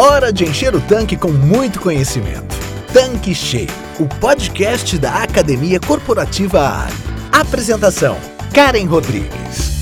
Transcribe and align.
Hora 0.00 0.32
de 0.32 0.44
encher 0.44 0.76
o 0.76 0.80
tanque 0.80 1.16
com 1.16 1.32
muito 1.32 1.80
conhecimento. 1.80 2.54
Tanque 2.92 3.34
Cheio, 3.34 3.66
o 3.98 4.06
podcast 4.06 4.96
da 4.96 5.24
Academia 5.24 5.80
Corporativa 5.80 6.84
Ali. 6.84 6.94
Apresentação: 7.32 8.16
Karen 8.54 8.84
Rodrigues. 8.84 9.77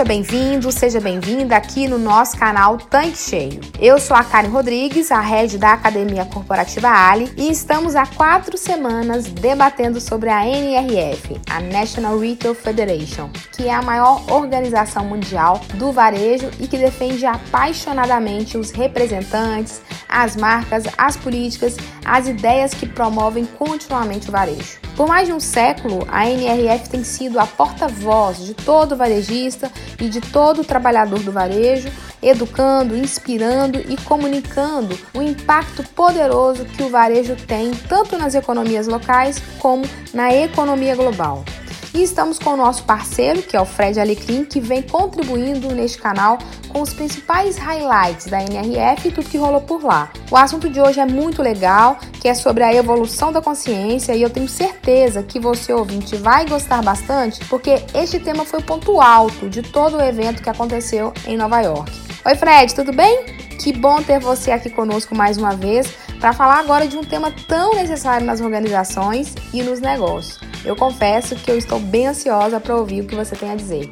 Seja 0.00 0.08
bem-vindo, 0.08 0.72
seja 0.72 0.98
bem-vinda 0.98 1.54
aqui 1.54 1.86
no 1.86 1.98
nosso 1.98 2.34
canal 2.34 2.78
Tanque 2.78 3.18
Cheio. 3.18 3.60
Eu 3.78 4.00
sou 4.00 4.16
a 4.16 4.24
Karen 4.24 4.48
Rodrigues, 4.48 5.12
a 5.12 5.20
head 5.20 5.58
da 5.58 5.74
Academia 5.74 6.24
Corporativa 6.24 6.88
Ali, 6.88 7.30
e 7.36 7.50
estamos 7.50 7.94
há 7.94 8.06
quatro 8.06 8.56
semanas 8.56 9.24
debatendo 9.24 10.00
sobre 10.00 10.30
a 10.30 10.46
NRF, 10.46 11.38
a 11.50 11.60
National 11.60 12.18
Retail 12.18 12.54
Federation, 12.54 13.28
que 13.52 13.68
é 13.68 13.74
a 13.74 13.82
maior 13.82 14.24
organização 14.32 15.04
mundial 15.04 15.60
do 15.74 15.92
varejo 15.92 16.50
e 16.58 16.66
que 16.66 16.78
defende 16.78 17.26
apaixonadamente 17.26 18.56
os 18.56 18.70
representantes, 18.70 19.82
as 20.08 20.34
marcas, 20.34 20.84
as 20.96 21.18
políticas, 21.18 21.76
as 22.06 22.26
ideias 22.26 22.72
que 22.72 22.88
promovem 22.88 23.44
continuamente 23.44 24.30
o 24.30 24.32
varejo. 24.32 24.80
Por 24.96 25.08
mais 25.08 25.26
de 25.26 25.32
um 25.32 25.40
século, 25.40 26.06
a 26.08 26.28
NRF 26.28 26.90
tem 26.90 27.02
sido 27.02 27.38
a 27.38 27.46
porta-voz 27.46 28.44
de 28.44 28.54
todo 28.54 28.96
varejista 28.96 29.70
e 30.00 30.08
de 30.08 30.20
todo 30.20 30.64
trabalhador 30.64 31.20
do 31.20 31.32
varejo, 31.32 31.88
educando, 32.22 32.96
inspirando 32.96 33.78
e 33.78 33.96
comunicando 33.96 34.98
o 35.14 35.22
impacto 35.22 35.82
poderoso 35.94 36.64
que 36.64 36.82
o 36.82 36.90
varejo 36.90 37.34
tem 37.34 37.70
tanto 37.70 38.18
nas 38.18 38.34
economias 38.34 38.86
locais 38.86 39.42
como 39.58 39.84
na 40.12 40.34
economia 40.34 40.94
global. 40.94 41.44
E 41.92 42.02
estamos 42.02 42.38
com 42.38 42.50
o 42.50 42.56
nosso 42.56 42.84
parceiro, 42.84 43.42
que 43.42 43.56
é 43.56 43.60
o 43.60 43.64
Fred 43.64 43.98
Alecrim, 43.98 44.44
que 44.44 44.60
vem 44.60 44.80
contribuindo 44.80 45.74
neste 45.74 45.98
canal 45.98 46.38
com 46.68 46.80
os 46.80 46.92
principais 46.92 47.56
highlights 47.58 48.26
da 48.26 48.40
NRF 48.40 49.08
e 49.08 49.12
tudo 49.12 49.28
que 49.28 49.36
rolou 49.36 49.60
por 49.60 49.82
lá. 49.82 50.10
O 50.30 50.36
assunto 50.36 50.70
de 50.70 50.80
hoje 50.80 51.00
é 51.00 51.06
muito 51.06 51.42
legal, 51.42 51.98
que 52.20 52.28
é 52.28 52.34
sobre 52.34 52.62
a 52.62 52.72
evolução 52.72 53.32
da 53.32 53.42
consciência 53.42 54.14
e 54.14 54.22
eu 54.22 54.30
tenho 54.30 54.48
certeza 54.48 55.22
que 55.22 55.40
você 55.40 55.72
ouvinte 55.72 56.16
vai 56.16 56.46
gostar 56.46 56.80
bastante, 56.80 57.44
porque 57.46 57.82
este 57.92 58.20
tema 58.20 58.44
foi 58.44 58.60
o 58.60 58.64
ponto 58.64 59.00
alto 59.00 59.48
de 59.48 59.62
todo 59.62 59.96
o 59.96 60.02
evento 60.02 60.42
que 60.42 60.50
aconteceu 60.50 61.12
em 61.26 61.36
Nova 61.36 61.60
York. 61.60 61.90
Oi 62.24 62.34
Fred, 62.36 62.72
tudo 62.72 62.92
bem? 62.92 63.24
Que 63.58 63.72
bom 63.72 64.00
ter 64.00 64.20
você 64.20 64.52
aqui 64.52 64.70
conosco 64.70 65.14
mais 65.14 65.36
uma 65.36 65.56
vez 65.56 65.92
para 66.20 66.32
falar 66.32 66.60
agora 66.60 66.86
de 66.86 66.96
um 66.96 67.02
tema 67.02 67.32
tão 67.48 67.74
necessário 67.74 68.24
nas 68.24 68.40
organizações 68.40 69.34
e 69.52 69.62
nos 69.62 69.80
negócios. 69.80 70.49
Eu 70.64 70.76
confesso 70.76 71.34
que 71.36 71.50
eu 71.50 71.56
estou 71.56 71.80
bem 71.80 72.06
ansiosa 72.06 72.60
para 72.60 72.76
ouvir 72.76 73.00
o 73.00 73.06
que 73.06 73.14
você 73.14 73.34
tem 73.34 73.50
a 73.50 73.56
dizer. 73.56 73.90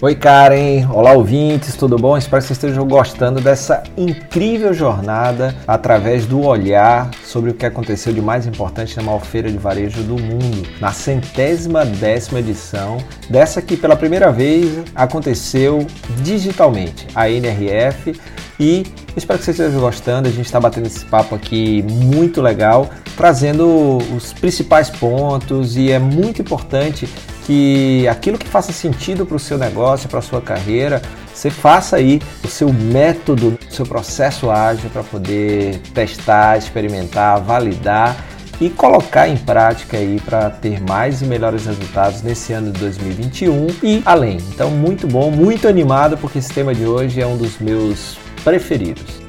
Oi 0.00 0.14
Karen, 0.16 0.86
olá 0.92 1.12
ouvintes, 1.12 1.76
tudo 1.76 1.96
bom? 1.96 2.18
Espero 2.18 2.42
que 2.42 2.48
vocês 2.48 2.58
estejam 2.58 2.86
gostando 2.86 3.40
dessa 3.40 3.84
incrível 3.96 4.74
jornada 4.74 5.54
através 5.66 6.26
do 6.26 6.42
olhar 6.42 7.10
sobre 7.34 7.50
o 7.50 7.54
que 7.54 7.66
aconteceu 7.66 8.12
de 8.12 8.22
mais 8.22 8.46
importante 8.46 8.96
na 8.96 9.02
maior 9.02 9.24
feira 9.24 9.50
de 9.50 9.58
varejo 9.58 10.04
do 10.04 10.16
mundo, 10.16 10.68
na 10.80 10.92
centésima 10.92 11.84
décima 11.84 12.38
edição, 12.38 12.98
dessa 13.28 13.60
que 13.60 13.76
pela 13.76 13.96
primeira 13.96 14.30
vez 14.30 14.70
aconteceu 14.94 15.84
digitalmente, 16.22 17.08
a 17.12 17.28
NRF, 17.28 18.14
e 18.60 18.84
espero 19.16 19.40
que 19.40 19.46
vocês 19.46 19.58
estejam 19.58 19.80
gostando. 19.80 20.28
A 20.28 20.30
gente 20.30 20.46
está 20.46 20.60
batendo 20.60 20.86
esse 20.86 21.04
papo 21.06 21.34
aqui 21.34 21.82
muito 21.82 22.40
legal, 22.40 22.88
trazendo 23.16 23.98
os 24.16 24.32
principais 24.32 24.88
pontos 24.88 25.76
e 25.76 25.90
é 25.90 25.98
muito 25.98 26.40
importante 26.40 27.08
que 27.44 28.06
aquilo 28.06 28.38
que 28.38 28.46
faça 28.46 28.72
sentido 28.72 29.26
para 29.26 29.36
o 29.36 29.40
seu 29.40 29.58
negócio, 29.58 30.08
para 30.08 30.20
a 30.20 30.22
sua 30.22 30.40
carreira, 30.40 31.02
você 31.34 31.50
faça 31.50 31.96
aí 31.96 32.20
o 32.44 32.48
seu 32.48 32.72
método, 32.72 33.58
o 33.68 33.74
seu 33.74 33.84
processo 33.84 34.50
ágil 34.50 34.88
para 34.88 35.02
poder 35.02 35.80
testar, 35.92 36.56
experimentar, 36.56 37.40
validar 37.40 38.16
e 38.60 38.70
colocar 38.70 39.28
em 39.28 39.36
prática 39.36 39.96
aí 39.96 40.20
para 40.24 40.48
ter 40.48 40.80
mais 40.80 41.22
e 41.22 41.24
melhores 41.24 41.66
resultados 41.66 42.22
nesse 42.22 42.52
ano 42.52 42.70
de 42.70 42.78
2021 42.78 43.66
e 43.82 44.02
além. 44.06 44.38
Então, 44.54 44.70
muito 44.70 45.08
bom, 45.08 45.30
muito 45.30 45.66
animado 45.66 46.16
porque 46.16 46.38
esse 46.38 46.52
tema 46.52 46.72
de 46.72 46.86
hoje 46.86 47.20
é 47.20 47.26
um 47.26 47.36
dos 47.36 47.58
meus 47.58 48.16
preferidos. 48.44 49.24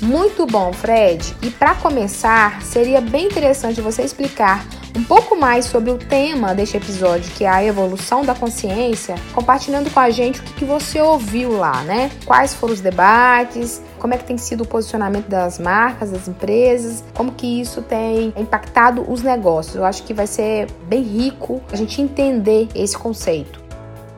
Muito 0.00 0.46
bom, 0.46 0.72
Fred. 0.72 1.34
E 1.42 1.50
para 1.50 1.74
começar, 1.74 2.62
seria 2.62 3.00
bem 3.00 3.26
interessante 3.26 3.80
você 3.80 4.02
explicar 4.02 4.64
um 4.98 5.04
pouco 5.04 5.36
mais 5.36 5.66
sobre 5.66 5.92
o 5.92 5.96
tema 5.96 6.52
deste 6.52 6.76
episódio, 6.76 7.30
que 7.36 7.44
é 7.44 7.48
a 7.48 7.64
evolução 7.64 8.24
da 8.24 8.34
consciência, 8.34 9.14
compartilhando 9.32 9.88
com 9.90 10.00
a 10.00 10.10
gente 10.10 10.40
o 10.40 10.42
que, 10.42 10.64
você 10.64 11.00
ouviu 11.00 11.56
lá, 11.56 11.84
né? 11.84 12.10
Quais 12.26 12.52
foram 12.52 12.74
os 12.74 12.80
debates, 12.80 13.80
como 13.96 14.12
é 14.12 14.16
que 14.16 14.24
tem 14.24 14.36
sido 14.36 14.62
o 14.62 14.66
posicionamento 14.66 15.28
das 15.28 15.56
marcas, 15.60 16.10
das 16.10 16.26
empresas, 16.26 17.04
como 17.14 17.30
que 17.30 17.60
isso 17.60 17.80
tem 17.80 18.34
impactado 18.36 19.08
os 19.08 19.22
negócios. 19.22 19.76
Eu 19.76 19.84
acho 19.84 20.02
que 20.02 20.12
vai 20.12 20.26
ser 20.26 20.66
bem 20.88 21.02
rico 21.02 21.62
a 21.72 21.76
gente 21.76 22.02
entender 22.02 22.66
esse 22.74 22.98
conceito. 22.98 23.60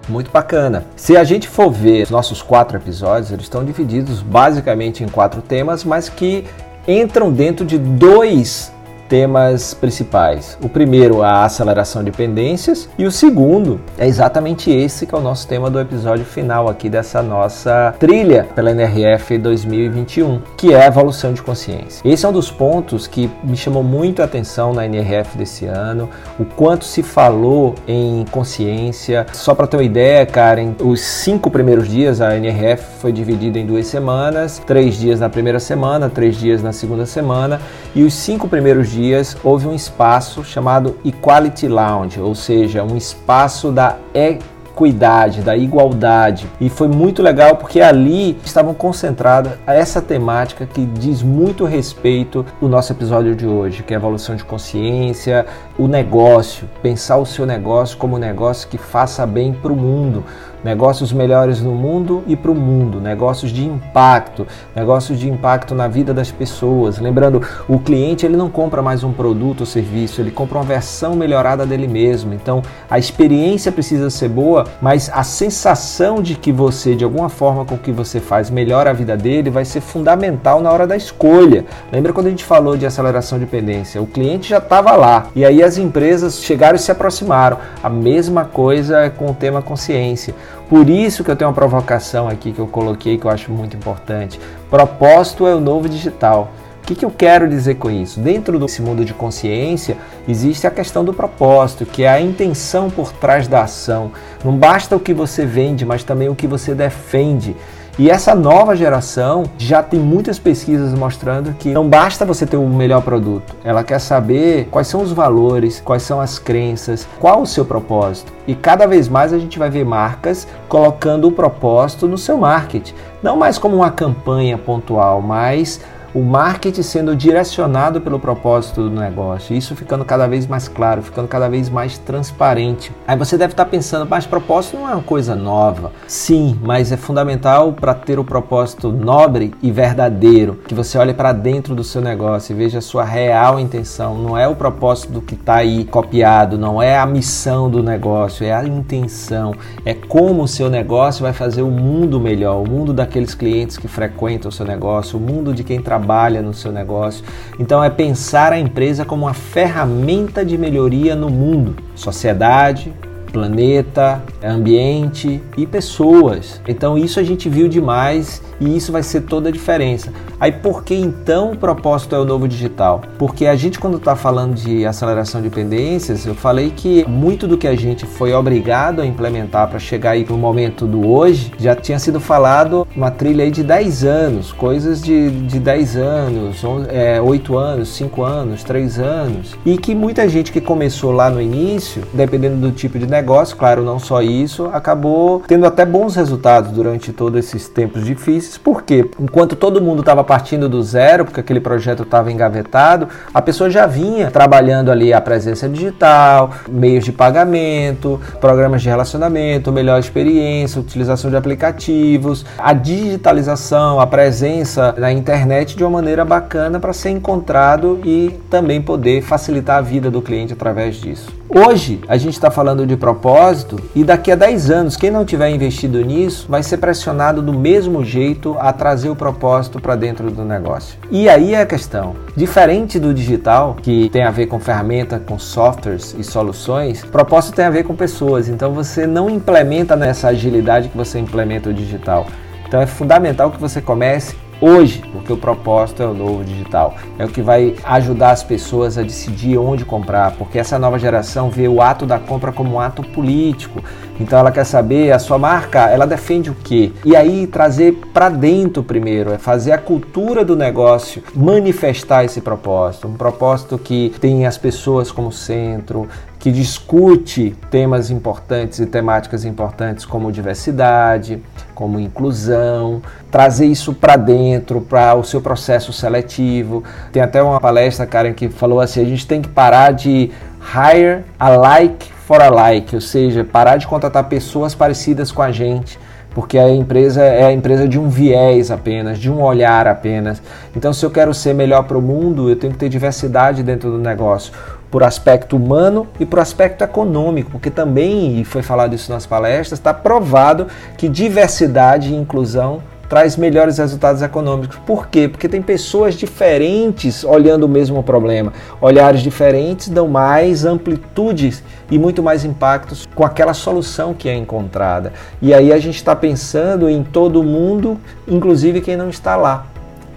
Muito 0.09 0.31
bacana. 0.31 0.87
Se 0.97 1.15
a 1.15 1.25
gente 1.25 1.47
for 1.47 1.71
ver 1.71 2.05
os 2.05 2.11
nossos 2.11 2.41
quatro 2.41 2.79
episódios, 2.79 3.31
eles 3.31 3.45
estão 3.45 3.63
divididos 3.63 4.23
basicamente 4.23 5.05
em 5.05 5.09
quatro 5.09 5.43
temas, 5.43 5.85
mas 5.85 6.09
que 6.09 6.47
entram 6.89 7.31
dentro 7.31 7.67
de 7.67 7.79
dois 7.79 8.73
temas 9.11 9.75
principais. 9.75 10.57
O 10.63 10.69
primeiro, 10.69 11.21
a 11.21 11.45
aceleração 11.45 12.05
de 12.05 12.13
pendências, 12.13 12.89
e 12.97 13.05
o 13.05 13.11
segundo 13.11 13.81
é 13.99 14.07
exatamente 14.07 14.71
esse 14.71 15.05
que 15.05 15.13
é 15.13 15.19
o 15.19 15.21
nosso 15.21 15.49
tema 15.49 15.69
do 15.69 15.81
episódio 15.81 16.25
final 16.25 16.69
aqui 16.69 16.89
dessa 16.89 17.21
nossa 17.21 17.93
trilha 17.99 18.47
pela 18.55 18.71
NRF 18.71 19.37
2021, 19.37 20.41
que 20.57 20.73
é 20.73 20.85
a 20.85 20.87
evolução 20.87 21.33
de 21.33 21.43
consciência. 21.43 22.09
Esse 22.09 22.25
é 22.25 22.29
um 22.29 22.33
dos 22.33 22.53
pontos 22.53 23.09
que 23.09 23.29
me 23.43 23.57
chamou 23.57 23.83
muito 23.83 24.23
a 24.23 24.27
atenção 24.27 24.73
na 24.73 24.87
NRF 24.87 25.37
desse 25.37 25.67
ano, 25.67 26.09
o 26.39 26.45
quanto 26.45 26.85
se 26.85 27.03
falou 27.03 27.75
em 27.89 28.25
consciência. 28.31 29.27
Só 29.33 29.57
para 29.57 29.67
ter 29.67 29.77
uma 29.77 29.83
ideia, 29.83 30.25
Karen, 30.25 30.75
os 30.79 31.01
cinco 31.01 31.51
primeiros 31.51 31.89
dias 31.89 32.21
a 32.21 32.37
NRF 32.37 33.01
foi 33.01 33.11
dividida 33.11 33.59
em 33.59 33.67
duas 33.67 33.89
semanas, 33.89 34.63
três 34.65 34.95
dias 34.95 35.19
na 35.19 35.29
primeira 35.29 35.59
semana, 35.59 36.09
três 36.09 36.37
dias 36.37 36.63
na 36.63 36.73
segunda 36.73 37.07
semana, 37.07 37.61
e 37.93 38.05
os 38.05 38.15
cinco 38.15 38.47
primeiros 38.47 38.89
dias 38.89 39.00
dias 39.01 39.37
houve 39.43 39.67
um 39.67 39.75
espaço 39.75 40.45
chamado 40.45 40.97
Equality 41.05 41.69
Lounge, 41.69 42.21
ou 42.21 42.35
seja, 42.35 42.85
um 42.85 42.97
espaço 42.97 43.73
da 43.73 43.97
equidade, 44.15 45.41
da 45.41 45.57
igualdade. 45.57 46.47
E 46.61 46.69
foi 46.69 46.89
muito 46.89 47.23
legal 47.23 47.57
porque 47.57 47.81
ali 47.81 48.39
estavam 48.45 48.75
concentradas 48.75 49.55
essa 49.67 50.03
temática 50.03 50.67
que 50.67 50.85
diz 50.85 51.23
muito 51.23 51.65
respeito 51.65 52.45
ao 52.61 52.69
nosso 52.69 52.93
episódio 52.93 53.35
de 53.35 53.47
hoje, 53.47 53.83
que 53.83 53.95
é 53.95 53.97
evolução 53.97 54.37
de 54.37 54.45
consciência, 54.45 55.47
o 55.81 55.89
negócio, 55.89 56.69
pensar 56.83 57.17
o 57.17 57.25
seu 57.25 57.47
negócio 57.47 57.97
como 57.97 58.17
um 58.17 58.19
negócio 58.19 58.69
que 58.69 58.77
faça 58.77 59.27
bem 59.27 59.55
para 59.55 59.73
o 59.73 59.77
mundo 59.77 60.23
negócios 60.63 61.13
melhores 61.13 61.61
no 61.61 61.73
mundo 61.73 62.23
e 62.27 62.37
para 62.37 62.51
o 62.51 62.55
mundo, 62.55 63.01
negócios 63.01 63.51
de 63.51 63.65
impacto, 63.65 64.47
negócios 64.75 65.19
de 65.19 65.29
impacto 65.29 65.75
na 65.75 65.89
vida 65.89 66.13
das 66.13 66.31
pessoas. 66.31 66.99
Lembrando, 66.99 67.43
o 67.69 67.79
cliente 67.79 68.27
ele 68.27 68.37
não 68.37 68.51
compra 68.51 68.83
mais 68.83 69.03
um 69.03 69.13
produto 69.13 69.61
ou 69.61 69.67
serviço, 69.67 70.21
ele 70.21 70.31
compra 70.31 70.59
uma 70.59 70.65
versão 70.65 71.15
melhorada 71.15 71.65
dele 71.65 71.89
mesmo. 71.89 72.35
Então, 72.35 72.63
a 72.89 72.99
experiência 72.99 73.73
precisa 73.73 74.11
ser 74.11 74.29
boa, 74.29 74.67
mas 74.81 75.11
a 75.13 75.23
sensação 75.23 76.23
de 76.23 76.35
que 76.35 76.53
você, 76.53 76.95
de 76.95 77.05
alguma 77.05 77.29
forma 77.29 77.65
com 77.65 77.77
que 77.77 77.93
você 77.93 78.21
faz, 78.21 78.51
melhora 78.51 78.91
a 78.91 78.93
vida 78.93 79.17
dele, 79.17 79.51
vai 79.51 79.65
ser 79.65 79.81
fundamental 79.81 80.61
na 80.61 80.71
hora 80.71 80.87
da 80.87 80.97
escolha. 80.97 81.65
Lembra 81.91 82.13
quando 82.13 82.27
a 82.27 82.31
gente 82.31 82.45
falou 82.45 82.77
de 82.77 82.85
aceleração 82.85 83.39
de 83.39 83.45
dependência? 83.45 84.01
O 84.03 84.07
cliente 84.07 84.51
já 84.51 84.59
estava 84.59 84.95
lá 84.97 85.29
e 85.35 85.45
aí 85.45 85.63
as 85.71 85.79
empresas 85.79 86.43
chegaram 86.43 86.75
e 86.75 86.79
se 86.81 86.91
aproximaram. 86.91 87.59
A 87.83 87.89
mesma 87.89 88.45
coisa 88.45 89.09
com 89.09 89.31
o 89.31 89.35
tema 89.35 89.63
consciência. 89.63 90.35
Por 90.69 90.91
isso 90.91 91.23
que 91.23 91.31
eu 91.31 91.37
tenho 91.37 91.49
uma 91.49 91.55
provocação 91.55 92.29
aqui 92.29 92.53
que 92.53 92.59
eu 92.59 92.67
coloquei 92.67 93.17
que 93.17 93.25
eu 93.25 93.31
acho 93.31 93.53
muito 93.53 93.77
importante. 93.77 94.41
Propósito 94.69 95.47
é 95.47 95.55
o 95.55 95.61
novo 95.61 95.89
digital. 95.89 96.51
O 96.83 96.87
que, 96.91 96.95
que 96.97 97.05
eu 97.05 97.11
quero 97.11 97.49
dizer 97.49 97.77
com 97.77 97.89
isso? 97.89 98.19
Dentro 98.19 98.59
desse 98.59 98.83
mundo 98.83 99.05
de 99.05 99.15
consciência, 99.15 99.97
existe 100.27 100.67
a 100.67 100.71
questão 100.73 101.05
do 101.05 101.15
propósito, 101.15 101.87
que 101.87 102.03
é 102.03 102.09
a 102.09 102.21
intenção 102.21 102.91
por 102.91 103.13
trás 103.13 103.47
da 103.47 103.63
ação. 103.63 104.11
Não 104.45 104.57
basta 104.57 104.97
o 104.97 105.01
que 105.01 105.15
você 105.15 105.47
vende, 105.47 105.87
mas 105.87 106.03
também 106.03 106.29
o 106.29 106.35
que 106.35 106.49
você 106.49 106.75
defende. 106.75 107.55
E 108.01 108.09
essa 108.09 108.35
nova 108.35 108.75
geração 108.75 109.43
já 109.59 109.83
tem 109.83 110.01
muitas 110.01 110.39
pesquisas 110.39 110.95
mostrando 110.95 111.53
que 111.59 111.69
não 111.69 111.87
basta 111.87 112.25
você 112.25 112.47
ter 112.47 112.57
o 112.57 112.63
um 112.63 112.75
melhor 112.75 113.03
produto, 113.03 113.55
ela 113.63 113.85
quer 113.85 113.99
saber 113.99 114.69
quais 114.71 114.87
são 114.87 115.03
os 115.03 115.13
valores, 115.13 115.83
quais 115.85 116.03
são 116.03 116.19
as 116.19 116.39
crenças, 116.39 117.07
qual 117.19 117.43
o 117.43 117.47
seu 117.47 117.63
propósito. 117.63 118.33
E 118.47 118.55
cada 118.55 118.87
vez 118.87 119.07
mais 119.07 119.35
a 119.35 119.39
gente 119.39 119.59
vai 119.59 119.69
ver 119.69 119.85
marcas 119.85 120.49
colocando 120.67 121.29
o 121.29 121.33
propósito 121.33 122.09
no 122.09 122.17
seu 122.17 122.39
marketing, 122.39 122.95
não 123.23 123.37
mais 123.37 123.59
como 123.59 123.77
uma 123.77 123.91
campanha 123.91 124.57
pontual, 124.57 125.21
mas 125.21 125.79
o 126.13 126.21
marketing 126.21 126.83
sendo 126.83 127.15
direcionado 127.15 128.01
pelo 128.01 128.19
propósito 128.19 128.89
do 128.89 128.91
negócio, 128.91 129.55
isso 129.55 129.77
ficando 129.77 130.05
cada 130.05 130.27
vez 130.27 130.47
mais 130.47 130.67
claro, 130.67 131.03
ficando 131.03 131.29
cada 131.29 131.49
vez 131.49 131.69
mais 131.69 131.99
transparente. 131.99 132.93
Aí 133.07 133.17
você 133.17 133.39
deve 133.39 133.53
estar 133.53 133.65
pensando, 133.67 134.09
mas 134.09 134.27
propósito 134.27 134.77
não 134.77 134.89
é 134.89 134.95
uma 134.95 135.03
coisa 135.03 135.37
nova. 135.37 135.93
Sim, 136.09 136.59
mas 136.63 136.91
é 136.91 136.97
fundamental 136.97 137.73
para 137.73 137.95
ter 137.95 138.19
o 138.19 138.25
propósito 138.25 138.91
nobre 138.91 139.55
e 139.63 139.71
verdadeiro, 139.71 140.59
que 140.67 140.75
você 140.75 140.99
olhe 140.99 141.15
para 141.15 141.33
dentro 141.33 141.75
do 141.75 141.85
seu 141.85 142.01
negócio 142.03 142.53
e 142.53 142.57
veja 142.57 142.79
a 142.79 142.83
sua 142.83 143.05
real 143.05 143.61
intenção. 143.61 144.17
Não 144.17 144.37
é 144.37 144.49
o 144.49 144.57
propósito 144.57 145.13
do 145.13 145.21
que 145.21 145.35
está 145.35 145.57
aí 145.57 145.85
copiado, 145.85 146.59
não 146.59 146.83
é 146.83 146.99
a 146.99 147.07
missão 147.07 147.71
do 147.71 147.83
negócio, 147.83 148.45
é 148.45 148.53
a 148.53 148.65
intenção, 148.65 149.55
é 149.85 149.95
como 149.95 150.43
o 150.43 150.49
seu 150.49 150.69
negócio 150.69 151.23
vai 151.23 151.33
fazer 151.33 151.63
o 151.63 151.71
mundo 151.71 152.19
melhor, 152.19 152.61
o 152.61 152.69
mundo 152.69 152.93
daqueles 152.93 153.35
clientes 153.35 153.79
que 153.79 153.87
frequentam 153.87 154.49
o 154.49 154.53
seu 154.53 154.67
negócio, 154.67 155.17
o 155.17 155.23
mundo 155.23 155.55
de 155.55 155.63
quem 155.63 155.81
trabalha 155.81 156.00
no 156.43 156.53
seu 156.55 156.73
negócio. 156.73 157.25
Então 157.59 157.83
é 157.83 157.91
pensar 157.91 158.53
a 158.53 158.59
empresa 158.59 159.05
como 159.05 159.27
uma 159.27 159.35
ferramenta 159.35 160.45
de 160.45 160.57
melhoria 160.59 161.15
no 161.15 161.31
mundo, 161.31 161.77
sociedade, 161.95 162.93
planeta, 163.31 164.23
ambiente 164.43 165.43
e 165.57 165.67
pessoas. 165.67 166.61
Então 166.67 166.99
isso 166.99 167.21
a 167.21 167.23
gente 167.23 167.49
viu 167.49 167.69
demais 167.69 168.43
e 168.61 168.77
isso 168.77 168.93
vai 168.93 169.03
ser 169.03 169.23
toda 169.23 169.49
a 169.49 169.53
diferença. 169.53 170.13
Aí 170.39 170.53
por 170.53 170.85
que 170.85 170.95
então 170.95 171.53
o 171.53 171.57
propósito 171.57 172.15
é 172.15 172.19
o 172.19 172.25
novo 172.25 172.49
digital? 172.49 173.03
Porque 173.19 173.47
a 173.47 173.57
gente 173.57 173.79
quando 173.79 173.97
está 173.97 174.17
falando 174.17 174.55
de 174.55 174.85
aceleração 174.85 175.41
de 175.41 175.51
pendências, 175.51 176.27
eu 176.27 176.35
falei 176.35 176.73
que 176.75 177.07
muito 177.09 177.47
do 177.47 177.57
que 177.57 177.67
a 177.67 177.77
gente 177.77 178.07
foi 178.07 178.33
obrigado 178.33 179.01
a 179.01 179.07
implementar 179.07 179.69
para 179.69 179.79
chegar 179.79 180.13
aí 180.13 180.25
para 180.25 180.35
o 180.35 180.39
momento 180.39 180.87
do 180.87 181.09
hoje, 181.09 181.53
já 181.59 181.75
tinha 181.75 181.99
sido 181.99 182.21
falado 182.21 182.87
uma 182.95 183.11
trilha 183.11 183.45
aí 183.45 183.51
de 183.51 183.63
10 183.63 184.05
anos, 184.05 184.53
coisas 184.53 185.01
de, 185.03 185.31
de 185.31 185.59
10 185.59 185.97
anos, 185.97 186.63
é, 186.89 187.21
8 187.21 187.57
anos, 187.57 187.89
5 187.91 188.23
anos, 188.23 188.65
3 188.65 188.99
anos, 188.99 189.57
e 189.65 189.77
que 189.77 189.95
muita 189.95 190.29
gente 190.29 190.53
que 190.53 190.61
começou 190.61 191.13
lá 191.13 191.31
no 191.31 191.41
início, 191.41 192.03
dependendo 192.13 192.57
do 192.57 192.73
tipo 192.73 192.99
de 192.99 193.07
negócio, 193.07 193.20
claro, 193.57 193.83
não 193.83 193.99
só 193.99 194.23
isso, 194.23 194.71
acabou 194.73 195.43
tendo 195.47 195.67
até 195.67 195.85
bons 195.85 196.17
resultados 196.17 196.71
durante 196.73 197.13
todos 197.13 197.39
esses 197.39 197.69
tempos 197.69 198.05
difíceis 198.05 198.59
por 198.59 198.83
quê? 198.83 199.09
Enquanto 199.19 199.57
todo 199.57 199.81
mundo 199.81 200.01
estava 200.01 200.23
partindo 200.23 200.69
do 200.69 200.83
zero, 200.83 201.25
porque 201.25 201.41
aquele 201.41 201.61
projeto 201.61 202.03
estava 202.03 202.31
engavetado, 202.31 203.09
a 203.33 203.43
pessoa 203.43 203.71
já 203.71 203.87
vinha 203.87 204.31
trabalhando 204.31 204.91
ali 204.91 205.13
a 205.13 205.21
presença 205.21 205.69
digital, 205.69 206.51
meios 206.69 207.05
de 207.05 207.13
pagamento, 207.13 208.21
programas 208.41 208.83
de 208.83 208.89
relacionamento, 208.89 209.73
melhor 209.73 209.99
experiência, 209.99 210.81
utilização 210.81 211.31
de 211.31 211.37
aplicativos, 211.37 212.45
a 212.59 212.73
digitalização, 212.73 214.01
a 214.01 214.07
presença 214.07 214.95
na 214.99 215.13
internet 215.13 215.77
de 215.77 215.83
uma 215.83 215.91
maneira 215.91 216.25
bacana 216.25 216.79
para 216.79 216.93
ser 216.93 217.11
encontrado 217.11 218.01
e 218.05 218.39
também 218.51 218.81
poder 218.81 219.23
facilitar 219.23 219.79
a 219.79 219.81
vida 219.81 220.11
do 220.11 220.23
cliente 220.23 220.53
através 220.53 220.97
disso. 220.97 221.40
Hoje 221.53 222.01
a 222.07 222.17
gente 222.17 222.35
está 222.35 222.49
falando 222.49 222.87
de 222.87 222.97
propósito 222.97 223.77
e 223.93 224.05
daqui 224.05 224.31
a 224.31 224.37
10 224.37 224.71
anos, 224.71 224.97
quem 224.97 225.11
não 225.11 225.25
tiver 225.25 225.51
investido 225.51 226.01
nisso 226.01 226.47
vai 226.49 226.63
ser 226.63 226.77
pressionado 226.77 227.43
do 227.43 227.53
mesmo 227.53 228.05
jeito 228.05 228.57
a 228.61 228.73
trazer 228.73 229.11
o 229.11 229.17
propósito 229.17 229.81
para 229.81 229.97
dentro 229.97 230.31
do 230.31 230.45
negócio. 230.45 230.97
E 231.11 231.29
aí 231.29 231.55
é 231.55 231.63
a 231.63 231.67
questão: 231.67 232.15
diferente 232.37 233.01
do 233.01 233.13
digital, 233.13 233.77
que 233.83 234.09
tem 234.11 234.23
a 234.23 234.31
ver 234.31 234.47
com 234.47 234.61
ferramenta, 234.61 235.19
com 235.19 235.41
softwares 235.41 236.15
e 236.17 236.23
soluções, 236.23 237.05
propósito 237.05 237.57
tem 237.57 237.65
a 237.65 237.71
ver 237.71 237.83
com 237.83 237.97
pessoas. 237.97 238.49
Então 238.49 238.73
você 238.73 239.05
não 239.05 239.29
implementa 239.29 239.97
nessa 239.97 240.29
agilidade 240.29 240.89
que 240.89 240.97
você 240.97 241.19
implementa 241.19 241.69
o 241.69 241.75
digital. 241.75 242.29
Então 242.65 242.81
é 242.81 242.87
fundamental 242.87 243.51
que 243.51 243.61
você 243.61 243.81
comece 243.81 244.37
hoje, 244.61 245.03
porque 245.13 245.33
o 245.33 245.37
propósito 245.37 246.03
é 246.03 246.07
o 246.07 246.15
novo 246.15 246.45
digital. 246.45 246.95
É 247.19 247.25
o 247.25 247.29
que 247.29 247.41
vai 247.41 247.75
ajudar 247.85 248.33
as 248.33 248.43
pessoas 248.43 248.99
a 248.99 249.03
decidir 249.03 249.57
onde 249.59 249.85
comprar, 249.85 250.33
porque 250.33 250.59
essa 250.59 250.79
nova 250.79 250.99
geração 250.99 251.51
vê 251.51 251.67
o 251.67 251.81
ato 251.81 252.07
da 252.07 252.19
compra 252.19 252.53
como 252.53 252.75
um 252.75 252.81
ato 252.81 253.03
político. 253.03 253.83
Então 254.21 254.39
ela 254.39 254.53
quer 254.53 254.65
saber 254.65 255.13
a 255.13 255.19
sua 255.19 255.39
marca, 255.39 255.89
ela 255.89 256.07
defende 256.07 256.51
o 256.51 256.55
quê? 256.55 256.93
E 257.05 257.17
aí 257.17 257.47
trazer 257.47 257.93
para 258.13 258.29
dentro 258.29 258.83
primeiro, 258.83 259.33
é 259.33 259.39
fazer 259.39 259.73
a 259.73 259.79
cultura 259.79 260.45
do 260.45 260.55
negócio 260.55 261.23
manifestar 261.35 262.25
esse 262.25 262.41
propósito, 262.41 263.09
um 263.09 263.15
propósito 263.15 263.79
que 263.79 264.13
tem 264.21 264.47
as 264.47 264.59
pessoas 264.59 265.11
como 265.11 265.33
centro, 265.33 266.07
que 266.41 266.51
discute 266.51 267.55
temas 267.71 268.11
importantes 268.11 268.79
e 268.79 268.87
temáticas 268.87 269.45
importantes 269.45 270.07
como 270.07 270.33
diversidade, 270.33 271.41
como 271.75 272.01
inclusão, 272.01 273.03
trazer 273.31 273.67
isso 273.67 273.93
para 273.93 274.17
dentro, 274.17 274.81
para 274.81 275.15
o 275.15 275.23
seu 275.23 275.43
processo 275.43 275.93
seletivo. 275.93 276.83
Tem 277.13 277.23
até 277.23 277.43
uma 277.43 277.61
palestra, 277.61 278.07
Karen, 278.07 278.33
que 278.33 278.49
falou 278.49 278.81
assim: 278.81 279.03
a 279.03 279.05
gente 279.05 279.27
tem 279.27 279.43
que 279.43 279.51
parar 279.51 279.93
de 279.93 280.31
hire 280.75 281.25
alike 281.39 282.11
for 282.27 282.41
alike, 282.41 282.95
ou 282.95 283.01
seja, 283.03 283.45
parar 283.45 283.77
de 283.77 283.87
contratar 283.87 284.25
pessoas 284.25 284.75
parecidas 284.75 285.31
com 285.31 285.43
a 285.43 285.53
gente 285.53 285.99
porque 286.33 286.57
a 286.57 286.71
empresa 286.71 287.23
é 287.25 287.47
a 287.47 287.53
empresa 287.53 287.89
de 287.89 287.99
um 287.99 288.09
viés 288.09 288.71
apenas, 288.71 289.19
de 289.19 289.29
um 289.29 289.43
olhar 289.43 289.89
apenas. 289.89 290.41
Então, 290.77 290.93
se 290.93 291.05
eu 291.05 291.11
quero 291.11 291.35
ser 291.35 291.53
melhor 291.53 291.83
para 291.83 291.99
o 291.99 292.01
mundo, 292.01 292.49
eu 292.49 292.55
tenho 292.55 292.73
que 292.73 292.79
ter 292.79 292.89
diversidade 292.89 293.65
dentro 293.65 293.91
do 293.91 293.99
negócio 293.99 294.53
por 294.91 295.03
aspecto 295.05 295.57
humano 295.57 296.07
e 296.19 296.27
por 296.27 296.39
aspecto 296.41 296.83
econômico, 296.83 297.51
porque 297.53 297.71
também, 297.71 298.41
e 298.41 298.45
foi 298.45 298.63
falado 298.63 298.95
isso 298.95 299.11
nas 299.13 299.27
palestras, 299.27 299.79
está 299.79 299.95
provado 299.95 300.67
que 300.97 301.09
diversidade 301.09 302.13
e 302.13 302.17
inclusão 302.17 302.83
traz 303.11 303.37
melhores 303.37 303.79
resultados 303.79 304.23
econômicos. 304.23 304.79
Por 304.87 305.09
quê? 305.09 305.27
Porque 305.27 305.49
tem 305.49 305.61
pessoas 305.61 306.15
diferentes 306.15 307.25
olhando 307.25 307.65
o 307.65 307.69
mesmo 307.69 308.05
problema. 308.05 308.53
Olhares 308.81 309.21
diferentes 309.21 309.89
dão 309.89 310.07
mais 310.07 310.65
amplitudes 310.65 311.61
e 311.91 311.99
muito 311.99 312.23
mais 312.23 312.45
impactos 312.45 313.09
com 313.13 313.25
aquela 313.25 313.53
solução 313.53 314.15
que 314.15 314.29
é 314.29 314.37
encontrada. 314.37 315.13
E 315.43 315.53
aí 315.53 315.73
a 315.73 315.79
gente 315.81 315.97
está 315.97 316.15
pensando 316.15 316.89
em 316.89 317.03
todo 317.03 317.43
mundo, 317.43 317.99
inclusive 318.29 318.81
quem 318.81 318.97
não 318.97 319.11
está 319.11 319.35
lá. 319.35 319.67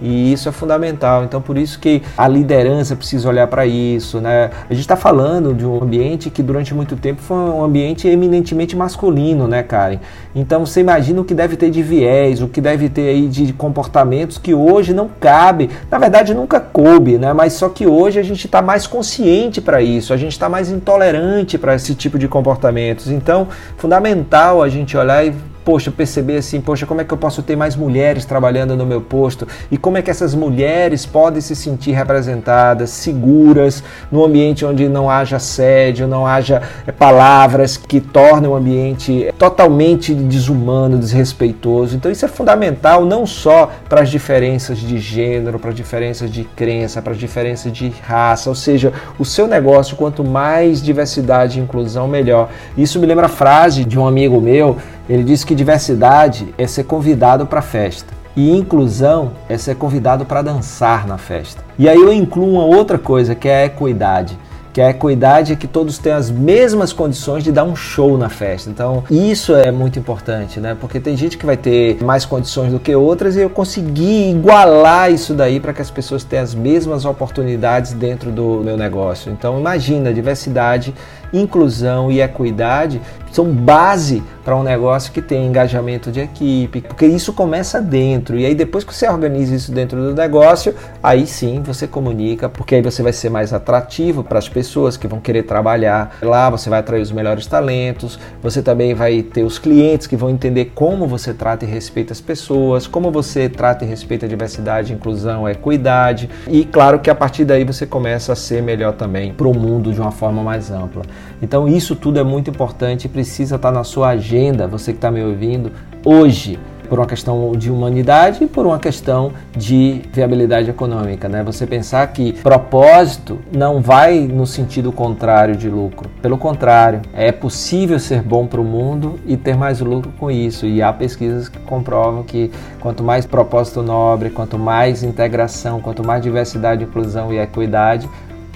E 0.04 0.34
isso 0.34 0.50
é 0.50 0.52
fundamental. 0.52 1.24
Então, 1.24 1.40
por 1.40 1.56
isso 1.56 1.78
que 1.78 2.02
a 2.16 2.28
liderança 2.28 2.94
precisa 2.94 3.26
olhar 3.26 3.46
para 3.46 3.64
isso. 3.64 4.20
Né? 4.20 4.50
A 4.68 4.74
gente 4.74 4.82
está 4.82 4.96
falando 4.96 5.54
de 5.54 5.64
um 5.64 5.82
ambiente 5.82 6.28
que 6.28 6.42
durante 6.42 6.74
muito 6.74 6.94
tempo 6.94 7.22
foi 7.22 7.38
um 7.38 7.64
ambiente 7.64 8.06
eminentemente 8.06 8.76
masculino, 8.76 9.48
né, 9.48 9.62
Karen? 9.62 9.98
Então, 10.34 10.66
você 10.66 10.80
imagina 10.80 11.22
o 11.22 11.24
que 11.24 11.32
deve 11.32 11.56
ter 11.56 11.70
de 11.70 11.82
viés, 11.82 12.42
o 12.42 12.48
que 12.48 12.60
deve 12.60 12.90
ter 12.90 13.08
aí 13.08 13.28
de 13.28 13.50
comportamentos 13.54 14.36
que 14.36 14.52
hoje 14.52 14.92
não 14.92 15.08
cabe. 15.08 15.70
Na 15.90 15.96
verdade, 15.96 16.34
nunca 16.34 16.60
coube, 16.60 17.16
né? 17.16 17.32
Mas 17.32 17.54
só 17.54 17.70
que 17.70 17.86
hoje 17.86 18.20
a 18.20 18.22
gente 18.22 18.44
está 18.44 18.60
mais 18.60 18.86
consciente 18.86 19.62
para 19.62 19.80
isso, 19.80 20.12
a 20.12 20.18
gente 20.18 20.32
está 20.32 20.50
mais 20.50 20.70
intolerante 20.70 21.56
para 21.56 21.74
esse 21.74 21.94
tipo 21.94 22.18
de 22.18 22.28
comportamentos. 22.28 23.10
Então, 23.10 23.48
fundamental 23.78 24.62
a 24.62 24.68
gente 24.68 24.96
olhar 24.98 25.24
e 25.24 25.32
poxa, 25.64 25.90
perceber 25.90 26.36
assim, 26.36 26.60
poxa, 26.60 26.84
como 26.84 27.00
é 27.00 27.04
que 27.04 27.12
eu 27.12 27.18
posso 27.18 27.42
ter 27.42 27.56
mais 27.56 27.74
mulheres 27.74 28.24
trabalhando 28.24 28.76
no 28.76 28.84
meu 28.84 29.00
posto 29.00 29.48
e 29.70 29.78
como 29.78 29.96
é 29.96 30.02
que 30.02 30.10
essas 30.10 30.34
mulheres 30.34 31.06
podem 31.06 31.40
se 31.40 31.56
sentir 31.56 31.92
representadas, 31.92 32.90
seguras, 32.90 33.82
no 34.12 34.24
ambiente 34.24 34.64
onde 34.64 34.88
não 34.88 35.08
haja 35.08 35.36
assédio, 35.36 36.06
não 36.06 36.26
haja 36.26 36.62
é, 36.86 36.92
palavras 36.92 37.76
que 37.76 38.00
tornem 38.00 38.50
o 38.50 38.54
ambiente 38.54 39.32
totalmente 39.38 40.14
desumano, 40.14 40.98
desrespeitoso. 40.98 41.96
Então 41.96 42.12
isso 42.12 42.24
é 42.24 42.28
fundamental 42.28 43.04
não 43.04 43.26
só 43.26 43.70
para 43.88 44.02
as 44.02 44.10
diferenças 44.10 44.78
de 44.78 44.98
gênero, 44.98 45.58
para 45.58 45.70
as 45.70 45.76
diferenças 45.76 46.30
de 46.30 46.44
crença, 46.44 47.00
para 47.00 47.12
as 47.12 47.18
diferenças 47.18 47.72
de 47.72 47.88
raça, 48.02 48.48
ou 48.48 48.54
seja, 48.54 48.92
o 49.18 49.24
seu 49.24 49.46
negócio 49.46 49.96
quanto 49.96 50.22
mais 50.22 50.82
diversidade 50.82 51.58
e 51.58 51.62
inclusão 51.62 52.06
melhor. 52.06 52.50
Isso 52.76 52.98
me 52.98 53.06
lembra 53.06 53.26
a 53.26 53.30
frase 53.30 53.84
de 53.84 53.98
um 53.98 54.06
amigo 54.06 54.40
meu 54.40 54.76
ele 55.08 55.22
diz 55.22 55.44
que 55.44 55.54
diversidade 55.54 56.54
é 56.56 56.66
ser 56.66 56.84
convidado 56.84 57.46
para 57.46 57.58
a 57.58 57.62
festa. 57.62 58.12
E 58.36 58.50
inclusão 58.50 59.32
é 59.48 59.56
ser 59.56 59.76
convidado 59.76 60.24
para 60.24 60.42
dançar 60.42 61.06
na 61.06 61.18
festa. 61.18 61.62
E 61.78 61.88
aí 61.88 62.00
eu 62.00 62.12
incluo 62.12 62.54
uma 62.54 62.64
outra 62.64 62.98
coisa 62.98 63.34
que 63.34 63.48
é 63.48 63.62
a 63.62 63.66
equidade 63.66 64.36
que 64.74 64.80
a 64.80 64.90
equidade 64.90 65.52
é 65.52 65.56
que 65.56 65.68
todos 65.68 65.98
tenham 65.98 66.18
as 66.18 66.32
mesmas 66.32 66.92
condições 66.92 67.44
de 67.44 67.52
dar 67.52 67.62
um 67.62 67.76
show 67.76 68.18
na 68.18 68.28
festa. 68.28 68.68
Então, 68.68 69.04
isso 69.08 69.54
é 69.54 69.70
muito 69.70 70.00
importante, 70.00 70.58
né? 70.58 70.76
Porque 70.78 70.98
tem 70.98 71.16
gente 71.16 71.38
que 71.38 71.46
vai 71.46 71.56
ter 71.56 72.02
mais 72.02 72.24
condições 72.24 72.72
do 72.72 72.80
que 72.80 72.92
outras 72.92 73.36
e 73.36 73.40
eu 73.40 73.48
consegui 73.48 74.32
igualar 74.32 75.12
isso 75.12 75.32
daí 75.32 75.60
para 75.60 75.72
que 75.72 75.80
as 75.80 75.92
pessoas 75.92 76.24
tenham 76.24 76.42
as 76.42 76.56
mesmas 76.56 77.04
oportunidades 77.04 77.92
dentro 77.92 78.32
do 78.32 78.62
meu 78.64 78.76
negócio. 78.76 79.30
Então, 79.30 79.60
imagina 79.60 80.12
diversidade, 80.12 80.92
inclusão 81.38 82.10
e 82.10 82.20
equidade 82.20 83.00
são 83.34 83.46
base 83.46 84.22
para 84.44 84.54
um 84.54 84.62
negócio 84.62 85.10
que 85.10 85.20
tem 85.20 85.46
engajamento 85.46 86.12
de 86.12 86.20
equipe, 86.20 86.82
porque 86.82 87.04
isso 87.04 87.32
começa 87.32 87.80
dentro. 87.80 88.38
E 88.38 88.46
aí 88.46 88.54
depois 88.54 88.84
que 88.84 88.94
você 88.94 89.08
organiza 89.08 89.54
isso 89.54 89.72
dentro 89.72 90.00
do 90.00 90.14
negócio, 90.14 90.74
aí 91.02 91.26
sim 91.26 91.60
você 91.60 91.88
comunica, 91.88 92.48
porque 92.48 92.76
aí 92.76 92.82
você 92.82 93.02
vai 93.02 93.12
ser 93.12 93.30
mais 93.30 93.52
atrativo 93.52 94.22
para 94.22 94.38
as 94.38 94.48
pessoas 94.48 94.96
que 94.96 95.08
vão 95.08 95.18
querer 95.18 95.44
trabalhar 95.44 96.16
lá, 96.22 96.48
você 96.48 96.70
vai 96.70 96.78
atrair 96.78 97.00
os 97.00 97.10
melhores 97.10 97.46
talentos, 97.46 98.20
você 98.40 98.62
também 98.62 98.94
vai 98.94 99.22
ter 99.22 99.42
os 99.42 99.58
clientes 99.58 100.06
que 100.06 100.16
vão 100.16 100.30
entender 100.30 100.72
como 100.74 101.08
você 101.08 101.34
trata 101.34 101.64
e 101.64 101.68
respeita 101.68 102.12
as 102.12 102.20
pessoas, 102.20 102.86
como 102.86 103.10
você 103.10 103.48
trata 103.48 103.84
e 103.84 103.88
respeita 103.88 104.26
a 104.26 104.28
diversidade, 104.28 104.92
inclusão, 104.92 105.48
equidade. 105.48 106.30
E 106.46 106.64
claro 106.64 107.00
que 107.00 107.10
a 107.10 107.14
partir 107.14 107.44
daí 107.44 107.64
você 107.64 107.84
começa 107.84 108.32
a 108.32 108.36
ser 108.36 108.62
melhor 108.62 108.92
também 108.92 109.32
para 109.32 109.48
o 109.48 109.54
mundo 109.54 109.92
de 109.92 110.00
uma 110.00 110.12
forma 110.12 110.42
mais 110.42 110.70
ampla. 110.70 111.02
Então 111.42 111.68
isso 111.68 111.94
tudo 111.94 112.18
é 112.18 112.24
muito 112.24 112.50
importante 112.50 113.04
e 113.06 113.08
precisa 113.08 113.56
estar 113.56 113.70
na 113.70 113.84
sua 113.84 114.08
agenda 114.08 114.66
você 114.66 114.92
que 114.92 114.98
está 114.98 115.10
me 115.10 115.22
ouvindo, 115.22 115.72
hoje, 116.04 116.58
por 116.88 116.98
uma 116.98 117.06
questão 117.06 117.52
de 117.52 117.70
humanidade 117.70 118.44
e 118.44 118.46
por 118.46 118.66
uma 118.66 118.78
questão 118.78 119.32
de 119.56 120.02
viabilidade 120.12 120.70
econômica, 120.70 121.28
né? 121.28 121.42
Você 121.42 121.66
pensar 121.66 122.06
que 122.08 122.32
propósito 122.34 123.38
não 123.52 123.80
vai 123.80 124.20
no 124.20 124.46
sentido 124.46 124.92
contrário 124.92 125.56
de 125.56 125.68
lucro. 125.68 126.10
Pelo 126.20 126.38
contrário, 126.38 127.00
é 127.12 127.32
possível 127.32 127.98
ser 127.98 128.22
bom 128.22 128.46
para 128.46 128.60
o 128.60 128.64
mundo 128.64 129.18
e 129.26 129.36
ter 129.36 129.56
mais 129.56 129.80
lucro 129.80 130.12
com 130.18 130.30
isso. 130.30 130.66
E 130.66 130.82
há 130.82 130.92
pesquisas 130.92 131.48
que 131.48 131.58
comprovam 131.60 132.22
que 132.22 132.50
quanto 132.80 133.02
mais 133.02 133.26
propósito 133.26 133.82
nobre, 133.82 134.30
quanto 134.30 134.58
mais 134.58 135.02
integração, 135.02 135.80
quanto 135.80 136.06
mais 136.06 136.22
diversidade, 136.22 136.84
inclusão 136.84 137.32
e 137.32 137.38
equidade, 137.38 138.08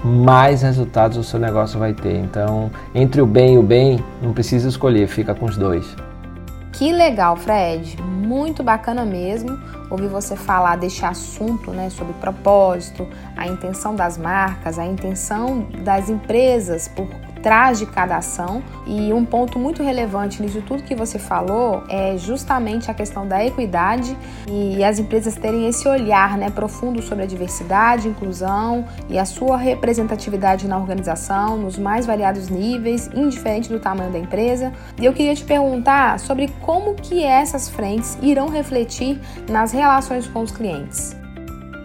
mais 0.04 0.62
resultados 0.62 1.16
o 1.16 1.24
seu 1.24 1.38
negócio 1.38 1.78
vai 1.78 1.92
ter. 1.92 2.16
Então, 2.16 2.70
entre 2.94 3.20
o 3.20 3.26
bem 3.26 3.54
e 3.54 3.58
o 3.58 3.62
bem, 3.62 4.02
não 4.22 4.32
precisa 4.32 4.68
escolher, 4.68 5.08
fica 5.08 5.34
com 5.34 5.46
os 5.46 5.56
dois. 5.56 5.96
Que 6.72 6.92
legal, 6.92 7.36
Fred. 7.36 8.00
Muito 8.00 8.62
bacana 8.62 9.04
mesmo 9.04 9.58
ouvir 9.90 10.06
você 10.06 10.36
falar 10.36 10.76
deste 10.76 11.04
assunto, 11.04 11.70
né, 11.70 11.90
sobre 11.90 12.12
propósito, 12.14 13.06
a 13.36 13.46
intenção 13.46 13.96
das 13.96 14.18
marcas, 14.18 14.78
a 14.78 14.84
intenção 14.84 15.66
das 15.82 16.08
empresas 16.08 16.88
por 16.88 17.06
trás 17.48 17.78
de 17.78 17.86
cada 17.86 18.18
ação. 18.18 18.62
E 18.86 19.10
um 19.10 19.24
ponto 19.24 19.58
muito 19.58 19.82
relevante 19.82 20.42
nisso 20.42 20.60
tudo 20.60 20.82
que 20.82 20.94
você 20.94 21.18
falou 21.18 21.82
é 21.88 22.14
justamente 22.18 22.90
a 22.90 22.94
questão 22.94 23.26
da 23.26 23.42
equidade 23.42 24.14
e 24.46 24.84
as 24.84 24.98
empresas 24.98 25.34
terem 25.34 25.66
esse 25.66 25.88
olhar 25.88 26.36
né, 26.36 26.50
profundo 26.50 27.00
sobre 27.00 27.24
a 27.24 27.26
diversidade, 27.26 28.06
inclusão 28.06 28.84
e 29.08 29.18
a 29.18 29.24
sua 29.24 29.56
representatividade 29.56 30.68
na 30.68 30.76
organização, 30.76 31.56
nos 31.56 31.78
mais 31.78 32.04
variados 32.04 32.50
níveis, 32.50 33.08
indiferente 33.14 33.70
do 33.70 33.80
tamanho 33.80 34.12
da 34.12 34.18
empresa. 34.18 34.70
E 35.00 35.06
eu 35.06 35.14
queria 35.14 35.34
te 35.34 35.44
perguntar 35.44 36.20
sobre 36.20 36.48
como 36.60 36.96
que 36.96 37.24
essas 37.24 37.66
frentes 37.66 38.18
irão 38.20 38.50
refletir 38.50 39.18
nas 39.48 39.72
relações 39.72 40.26
com 40.26 40.42
os 40.42 40.50
clientes. 40.50 41.16